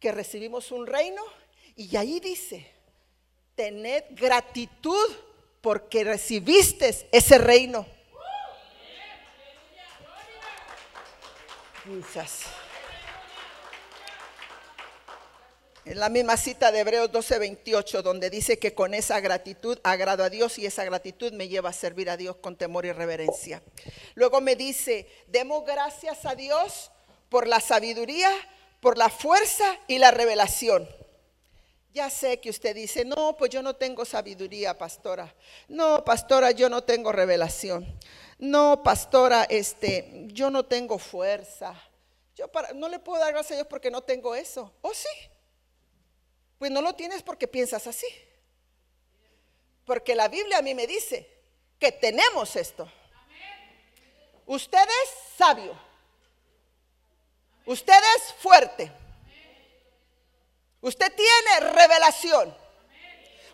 que 0.00 0.10
recibimos 0.10 0.72
un 0.72 0.88
reino 0.88 1.22
y 1.76 1.96
ahí 1.96 2.18
dice, 2.18 2.68
tened 3.60 4.04
gratitud 4.12 5.10
porque 5.60 6.02
recibiste 6.02 7.06
ese 7.12 7.36
reino. 7.36 7.86
Quizás. 11.84 12.44
En 15.84 15.98
la 15.98 16.08
misma 16.08 16.38
cita 16.38 16.72
de 16.72 16.80
Hebreos 16.80 17.12
12:28, 17.12 18.00
donde 18.00 18.30
dice 18.30 18.58
que 18.58 18.72
con 18.72 18.94
esa 18.94 19.20
gratitud 19.20 19.78
agrado 19.82 20.24
a 20.24 20.30
Dios 20.30 20.58
y 20.58 20.64
esa 20.64 20.84
gratitud 20.84 21.30
me 21.34 21.48
lleva 21.48 21.68
a 21.68 21.74
servir 21.74 22.08
a 22.08 22.16
Dios 22.16 22.36
con 22.36 22.56
temor 22.56 22.86
y 22.86 22.92
reverencia. 22.92 23.62
Luego 24.14 24.40
me 24.40 24.56
dice, 24.56 25.06
demos 25.26 25.66
gracias 25.66 26.24
a 26.24 26.34
Dios 26.34 26.90
por 27.28 27.46
la 27.46 27.60
sabiduría, 27.60 28.30
por 28.80 28.96
la 28.96 29.10
fuerza 29.10 29.78
y 29.86 29.98
la 29.98 30.12
revelación. 30.12 30.88
Ya 31.92 32.08
sé 32.08 32.40
que 32.40 32.50
usted 32.50 32.74
dice, 32.74 33.04
no, 33.04 33.36
pues 33.36 33.50
yo 33.50 33.62
no 33.62 33.74
tengo 33.74 34.04
sabiduría, 34.04 34.78
pastora. 34.78 35.34
No, 35.68 36.04
pastora, 36.04 36.52
yo 36.52 36.68
no 36.68 36.84
tengo 36.84 37.10
revelación. 37.10 37.98
No, 38.38 38.82
pastora, 38.82 39.44
este, 39.44 40.26
yo 40.28 40.50
no 40.50 40.64
tengo 40.64 40.98
fuerza. 40.98 41.74
Yo 42.36 42.48
no 42.74 42.88
le 42.88 43.00
puedo 43.00 43.20
dar 43.20 43.32
gracias 43.32 43.52
a 43.52 43.54
Dios 43.56 43.66
porque 43.66 43.90
no 43.90 44.02
tengo 44.02 44.36
eso. 44.36 44.72
¿Oh, 44.82 44.94
sí? 44.94 45.08
Pues 46.58 46.70
no 46.70 46.80
lo 46.80 46.94
tienes 46.94 47.22
porque 47.22 47.48
piensas 47.48 47.86
así. 47.86 48.06
Porque 49.84 50.14
la 50.14 50.28
Biblia 50.28 50.58
a 50.58 50.62
mí 50.62 50.74
me 50.74 50.86
dice 50.86 51.28
que 51.78 51.90
tenemos 51.90 52.54
esto. 52.54 52.90
Usted 54.46 54.78
es 54.78 55.36
sabio. 55.36 55.76
Usted 57.66 58.00
es 58.16 58.32
fuerte. 58.34 58.92
Usted 60.82 61.12
tiene 61.14 61.72
revelación. 61.72 62.56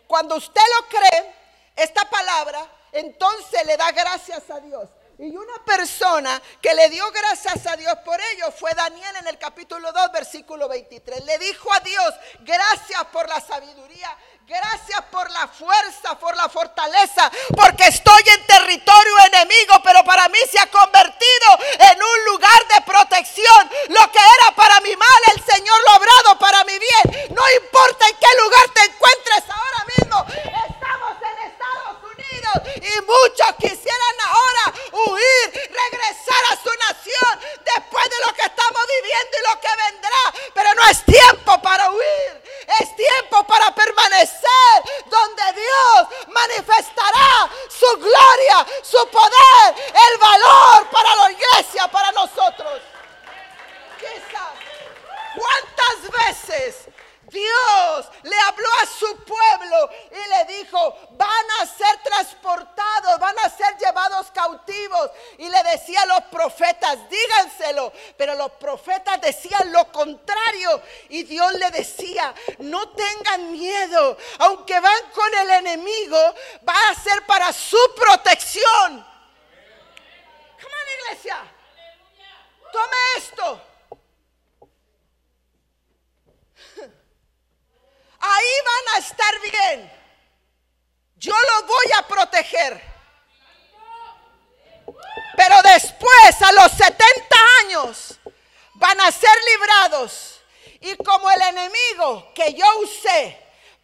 Cuando 0.07 0.37
usted 0.37 0.63
lo 0.79 0.89
cree, 0.89 1.35
esta 1.75 2.09
palabra, 2.09 2.67
entonces 2.93 3.67
le 3.67 3.77
da 3.77 3.91
gracias 3.93 4.49
a 4.51 4.61
Dios. 4.61 4.89
Y 5.19 5.35
una 5.35 5.65
persona 5.65 6.41
que 6.61 6.75
le 6.75 6.91
dio 6.91 7.11
gracias 7.11 7.67
a 7.67 7.77
Dios 7.77 7.95
por 8.05 8.21
ello 8.33 8.53
fue 8.53 8.75
Daniel 8.75 9.17
en 9.17 9.27
el 9.29 9.39
capítulo 9.39 9.91
2, 9.91 10.13
versículo 10.13 10.69
23. 10.69 11.25
Le 11.25 11.39
dijo 11.39 11.73
a 11.73 11.81
Dios, 11.81 12.15
gracias 12.41 13.03
por 13.07 13.27
la 13.27 13.41
sabiduría, 13.41 14.15
gracias 14.47 15.03
por 15.11 15.31
la 15.31 15.49
fuerza, 15.49 16.19
por 16.19 16.37
la 16.37 16.49
fortaleza, 16.49 17.31
porque 17.57 17.89
estoy 17.89 18.23
en 18.29 18.47
territorio 18.47 19.15
enemigo, 19.33 19.75
pero 19.83 20.05
para 20.05 20.29
mí 20.29 20.39
se 20.51 20.59
ha 20.59 20.67
convertido 20.71 21.59
en 21.79 22.03
un 22.03 22.25
lugar 22.27 22.69
de 22.69 22.81
protección. 22.83 23.71
Lo 23.89 24.13
que 24.13 24.19
era 24.19 24.55
para 24.55 24.81
mi 24.81 24.95
mal, 24.97 25.21
el 25.35 25.43
Señor 25.45 25.77
lo 25.87 25.93
ha 25.93 25.97
obrado 25.97 26.39
para 26.39 26.65
mi 26.65 26.79
bien. 26.79 27.35
No 27.35 27.43
importa 27.63 28.07
en 28.09 28.17
qué 28.17 28.29
lugar 28.43 28.69
te 28.75 28.85
encuentres 28.85 29.45
ahora 29.49 29.85
mismo, 29.97 30.27
estamos 30.69 31.17
en 31.23 31.51
Estados 31.51 31.99
Unidos 32.05 32.17
y 32.77 33.01
muchos 33.03 33.57
quisieran 33.59 34.17
ahora 34.29 34.73
huir, 34.93 35.53
regresar 35.53 36.43
a 36.53 36.57
su 36.63 36.71
nación 36.89 37.41
después 37.65 38.05
de 38.11 38.27
lo 38.27 38.35
que 38.35 38.43
estamos 38.43 38.83
viviendo 39.01 39.37
y 39.39 39.55
lo 39.55 39.61
que 39.61 39.69
vendrá. 39.85 40.51
Pero 40.55 40.75
no 40.75 40.89
es 40.89 41.05
tiempo 41.05 41.61
para 41.63 41.91
huir, 41.91 42.43
es 42.81 42.97
tiempo 42.97 43.47
para 43.47 43.75
permanecer 43.75 44.47
Pero 68.17 68.35
los 68.35 68.53
profetas 68.53 69.21
decían 69.21 69.73
lo 69.73 69.91
contrario. 69.93 70.81
Y 71.09 71.25
Dios 71.25 71.53
le 71.55 71.71
decía, 71.97 72.35
no 72.59 72.89
tengan 72.91 73.53
miedo. 73.53 74.17
Aunque 74.39 74.79
van 74.79 75.11
con 75.11 75.35
el 75.35 75.51
enemigo, 75.51 76.35
va 76.69 76.75
a 76.91 76.95
ser 76.95 77.25
para 77.27 77.53
su 77.53 77.79
protección. 77.97 79.07
Come 80.61 80.75
on, 80.75 80.89
iglesia. 81.01 81.39
Tome 82.73 82.97
esto. 83.17 83.63
Ahí 88.21 88.55
van 88.65 88.95
a 88.95 88.99
estar 88.99 89.41
bien. 89.41 89.93
Yo 91.17 91.35
lo 91.35 91.63
voy 91.67 91.93
a 91.97 92.07
proteger. 92.07 92.97
Pero 95.37 95.63
después, 95.63 96.43
a 96.43 96.53
los 96.53 96.73
70 96.73 97.37
años, 97.63 98.19
van 98.75 99.01
a 99.01 99.11
ser 99.11 99.37
librados. 99.53 100.36
Y 100.87 100.97
como 100.99 101.29
el 101.33 101.43
enemigo 101.43 102.33
que 102.33 102.55
yo 102.55 102.65
usé 102.81 103.37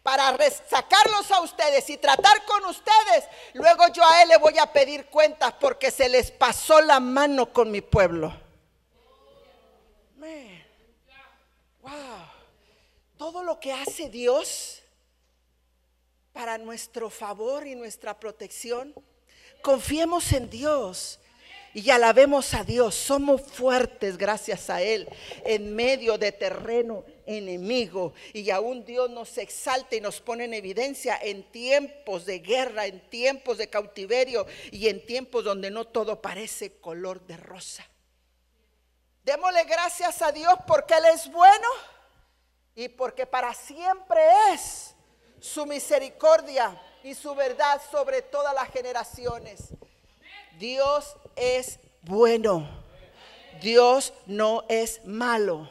para 0.05 0.37
sacarlos 0.69 1.29
a 1.33 1.41
ustedes 1.41 1.91
y 1.91 1.97
tratar 1.97 2.45
con 2.45 2.65
ustedes, 2.67 3.25
luego 3.55 3.89
yo 3.89 4.05
a 4.05 4.23
él 4.23 4.29
le 4.29 4.37
voy 4.37 4.57
a 4.59 4.73
pedir 4.73 5.07
cuentas 5.07 5.53
porque 5.61 5.91
se 5.91 6.09
les 6.09 6.31
pasó 6.31 6.81
la 6.81 7.01
mano 7.01 7.53
con 7.53 7.73
mi 7.73 7.81
pueblo. 7.81 8.33
Wow. 11.81 11.91
Todo 13.17 13.43
lo 13.43 13.59
que 13.59 13.73
hace 13.73 14.09
Dios 14.09 14.81
para 16.33 16.57
nuestro 16.57 17.11
favor 17.11 17.67
y 17.67 17.75
nuestra 17.75 18.21
protección, 18.21 18.95
confiemos 19.61 20.33
en 20.33 20.49
Dios 20.49 21.19
y 21.75 21.91
alabemos 21.91 22.55
a 22.55 22.65
Dios. 22.65 22.95
Somos 22.95 23.43
fuertes 23.43 24.19
gracias 24.19 24.71
a 24.71 24.83
Él 24.83 25.09
en 25.45 25.75
medio 25.75 26.19
de 26.19 26.33
terreno 26.33 27.05
enemigo. 27.27 28.13
Y 28.33 28.51
aún 28.51 28.85
Dios 28.85 29.11
nos 29.11 29.39
exalta 29.39 29.97
y 29.97 30.01
nos 30.01 30.21
pone 30.21 30.45
en 30.45 30.55
evidencia 30.55 31.19
en 31.21 31.51
tiempos 31.51 32.27
de 32.27 32.41
guerra, 32.41 32.87
en 32.87 33.09
tiempos 33.09 33.59
de 33.59 33.71
cautiverio 33.71 34.47
y 34.71 34.89
en 34.89 35.05
tiempos 35.07 35.45
donde 35.45 35.71
no 35.71 35.87
todo 35.87 36.21
parece 36.21 36.79
color 36.79 37.27
de 37.27 37.37
rosa. 37.37 37.87
Démosle 39.25 39.65
gracias 39.65 40.21
a 40.21 40.33
Dios 40.33 40.55
porque 40.67 40.95
Él 40.95 41.05
es 41.15 41.31
bueno 41.31 41.69
y 42.75 42.89
porque 42.89 43.27
para 43.27 43.55
siempre 43.55 44.21
es 44.53 44.95
su 45.41 45.65
misericordia 45.67 46.81
y 47.05 47.15
su 47.15 47.35
verdad 47.35 47.81
sobre 47.91 48.23
todas 48.23 48.55
las 48.55 48.69
generaciones. 48.71 49.75
Dios 50.59 51.17
es 51.37 51.79
bueno. 52.03 52.69
Dios 53.61 54.13
no 54.27 54.65
es 54.69 55.05
malo. 55.05 55.69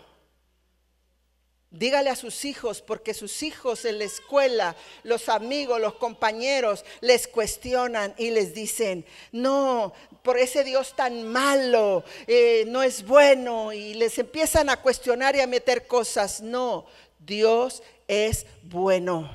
Dígale 1.73 2.09
a 2.09 2.17
sus 2.17 2.43
hijos, 2.43 2.81
porque 2.81 3.13
sus 3.13 3.43
hijos 3.43 3.85
en 3.85 3.99
la 3.99 4.03
escuela, 4.03 4.75
los 5.03 5.29
amigos, 5.29 5.79
los 5.79 5.93
compañeros, 5.93 6.83
les 6.99 7.29
cuestionan 7.29 8.13
y 8.17 8.31
les 8.31 8.53
dicen, 8.53 9.05
no, 9.31 9.93
por 10.21 10.37
ese 10.37 10.65
Dios 10.65 10.93
tan 10.97 11.25
malo, 11.29 12.03
eh, 12.27 12.65
no 12.67 12.83
es 12.83 13.05
bueno, 13.05 13.71
y 13.71 13.93
les 13.93 14.17
empiezan 14.19 14.69
a 14.69 14.81
cuestionar 14.81 15.37
y 15.37 15.39
a 15.39 15.47
meter 15.47 15.87
cosas. 15.87 16.41
No, 16.41 16.85
Dios 17.19 17.81
es 18.05 18.45
bueno. 18.63 19.31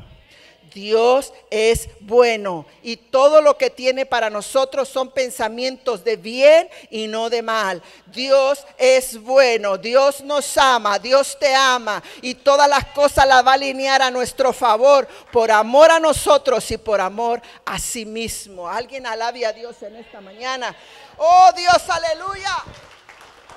Dios 0.73 1.33
es 1.51 1.89
bueno 2.01 2.67
y 2.83 2.97
todo 2.97 3.41
lo 3.41 3.57
que 3.57 3.71
tiene 3.71 4.07
para 4.07 4.31
nosotros 4.31 4.89
son 4.89 5.11
pensamientos 5.11 6.05
de 6.05 6.17
bien 6.17 6.69
y 6.91 7.07
no 7.07 7.31
de 7.31 7.43
mal. 7.43 7.83
Dios 8.07 8.67
es 8.79 9.21
bueno, 9.21 9.79
Dios 9.79 10.23
nos 10.23 10.57
ama, 10.57 10.99
Dios 10.99 11.39
te 11.39 11.55
ama 11.55 12.03
y 12.23 12.35
todas 12.35 12.69
las 12.69 12.87
cosas 12.87 13.27
las 13.27 13.45
va 13.45 13.53
a 13.53 13.55
alinear 13.55 14.03
a 14.03 14.11
nuestro 14.11 14.53
favor 14.53 15.07
por 15.33 15.51
amor 15.51 15.91
a 15.91 16.01
nosotros 16.01 16.71
y 16.71 16.79
por 16.79 17.01
amor 17.01 17.41
a 17.65 17.79
sí 17.79 18.05
mismo. 18.05 18.69
Alguien 18.69 19.07
alabe 19.07 19.47
a 19.47 19.53
Dios 19.53 19.83
en 19.83 19.97
esta 19.97 20.21
mañana. 20.21 20.75
Oh 21.17 21.51
Dios, 21.57 21.83
aleluya. 21.89 22.65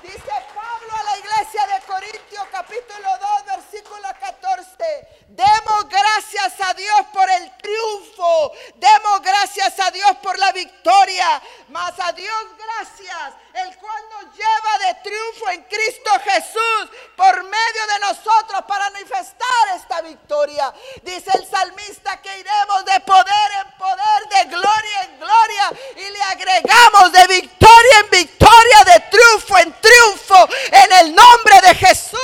Dice 0.02 0.32
Pablo 0.56 0.94
a 0.96 1.04
la 1.04 1.18
iglesia 1.18 1.68
de 1.68 1.86
Corintios 1.86 2.44
capítulo 2.52 3.10
2 3.46 3.58
versículo 3.58 4.08
14. 4.20 5.08
Demos 5.40 5.88
gracias 5.88 6.54
a 6.60 6.74
Dios 6.74 7.02
por 7.14 7.30
el 7.30 7.50
triunfo. 7.56 8.52
Demos 8.76 9.22
gracias 9.22 9.80
a 9.80 9.90
Dios 9.90 10.18
por 10.22 10.38
la 10.38 10.52
victoria. 10.52 11.42
Mas 11.70 11.94
a 11.98 12.12
Dios 12.12 12.44
gracias, 12.58 13.34
el 13.54 13.78
cual 13.78 14.04
nos 14.10 14.36
lleva 14.36 14.78
de 14.86 14.94
triunfo 14.96 15.50
en 15.52 15.64
Cristo 15.64 16.12
Jesús 16.26 16.90
por 17.16 17.42
medio 17.46 17.88
de 17.88 18.00
nosotros 18.00 18.64
para 18.68 18.90
manifestar 18.90 19.78
esta 19.78 20.02
victoria. 20.02 20.74
Dice 21.04 21.32
el 21.34 21.48
salmista 21.48 22.22
que 22.22 22.38
iremos 22.38 22.84
de 22.84 23.00
poder 23.00 23.52
en 23.62 23.78
poder, 23.78 24.28
de 24.30 24.44
gloria 24.44 25.04
en 25.04 25.20
gloria 25.20 25.72
y 25.96 26.10
le 26.10 26.22
agregamos 26.22 27.14
de 27.14 27.28
victoria 27.28 28.00
en 28.04 28.10
victoria, 28.10 28.84
de 28.88 29.00
triunfo 29.10 29.58
en 29.58 29.74
triunfo 29.80 30.50
en 30.70 30.92
el 31.00 31.16
nombre 31.16 31.62
de 31.62 31.76
Jesús. 31.76 32.20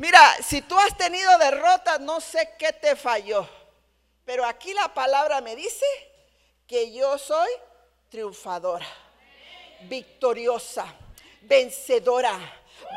Mira, 0.00 0.34
si 0.50 0.62
tú 0.62 0.76
has 0.76 0.96
tenido 0.96 1.38
derrotas, 1.38 2.00
no 2.00 2.20
sé 2.20 2.50
qué 2.58 2.72
te 2.72 2.96
falló. 2.96 3.48
Pero 4.24 4.44
aquí 4.44 4.74
la 4.74 4.92
palabra 4.92 5.40
me 5.40 5.54
dice 5.54 5.86
que 6.66 6.92
yo 6.92 7.16
soy 7.18 7.48
triunfadora, 8.08 8.86
victoriosa, 9.82 10.92
vencedora, 11.42 12.36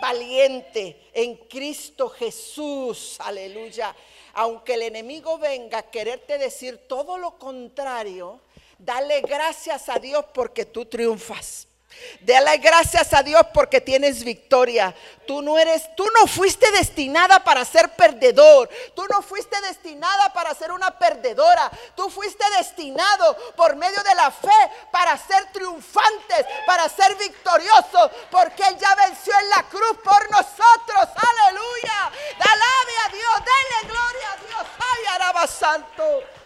valiente 0.01 1.11
en 1.13 1.35
Cristo 1.47 2.09
Jesús. 2.09 3.17
Aleluya. 3.19 3.95
Aunque 4.33 4.73
el 4.73 4.81
enemigo 4.81 5.37
venga 5.37 5.77
a 5.77 5.91
quererte 5.91 6.39
decir 6.39 6.87
todo 6.87 7.19
lo 7.19 7.37
contrario, 7.37 8.41
Dale 8.83 9.21
gracias 9.21 9.87
a 9.87 9.97
Dios 9.97 10.25
porque 10.33 10.65
tú 10.65 10.85
triunfas. 10.85 11.67
Dale 12.21 12.57
gracias 12.57 13.13
a 13.13 13.23
Dios 13.23 13.41
porque 13.53 13.81
tienes 13.81 14.23
victoria. 14.23 14.95
Tú 15.27 15.41
no 15.41 15.57
eres, 15.57 15.83
tú 15.95 16.05
no 16.19 16.27
fuiste 16.27 16.69
destinada 16.71 17.43
para 17.43 17.65
ser 17.65 17.89
perdedor. 17.95 18.69
Tú 18.95 19.05
no 19.09 19.21
fuiste 19.21 19.59
destinada 19.61 20.31
para 20.33 20.53
ser 20.53 20.71
una 20.71 20.97
perdedora. 20.97 21.71
Tú 21.95 22.09
fuiste 22.09 22.43
destinado 22.57 23.35
por 23.55 23.75
medio 23.75 24.01
de 24.03 24.15
la 24.15 24.31
fe 24.31 24.71
para 24.91 25.17
ser 25.17 25.51
triunfantes, 25.51 26.45
para 26.65 26.87
ser 26.89 27.15
victoriosos, 27.15 28.11
porque 28.31 28.63
Él 28.63 28.77
ya 28.77 28.95
venció 28.95 29.33
en 29.39 29.49
la 29.49 29.63
cruz 29.63 29.97
por 30.03 30.29
nosotros. 30.31 31.09
Aleluya. 31.15 32.11
Dale 32.37 32.63
a 33.05 33.09
Dios, 33.09 33.33
dale 33.39 33.91
gloria 33.91 34.31
a 34.31 34.37
Dios. 34.37 34.67
Ay, 34.79 35.05
araba 35.15 35.47
santo. 35.47 36.42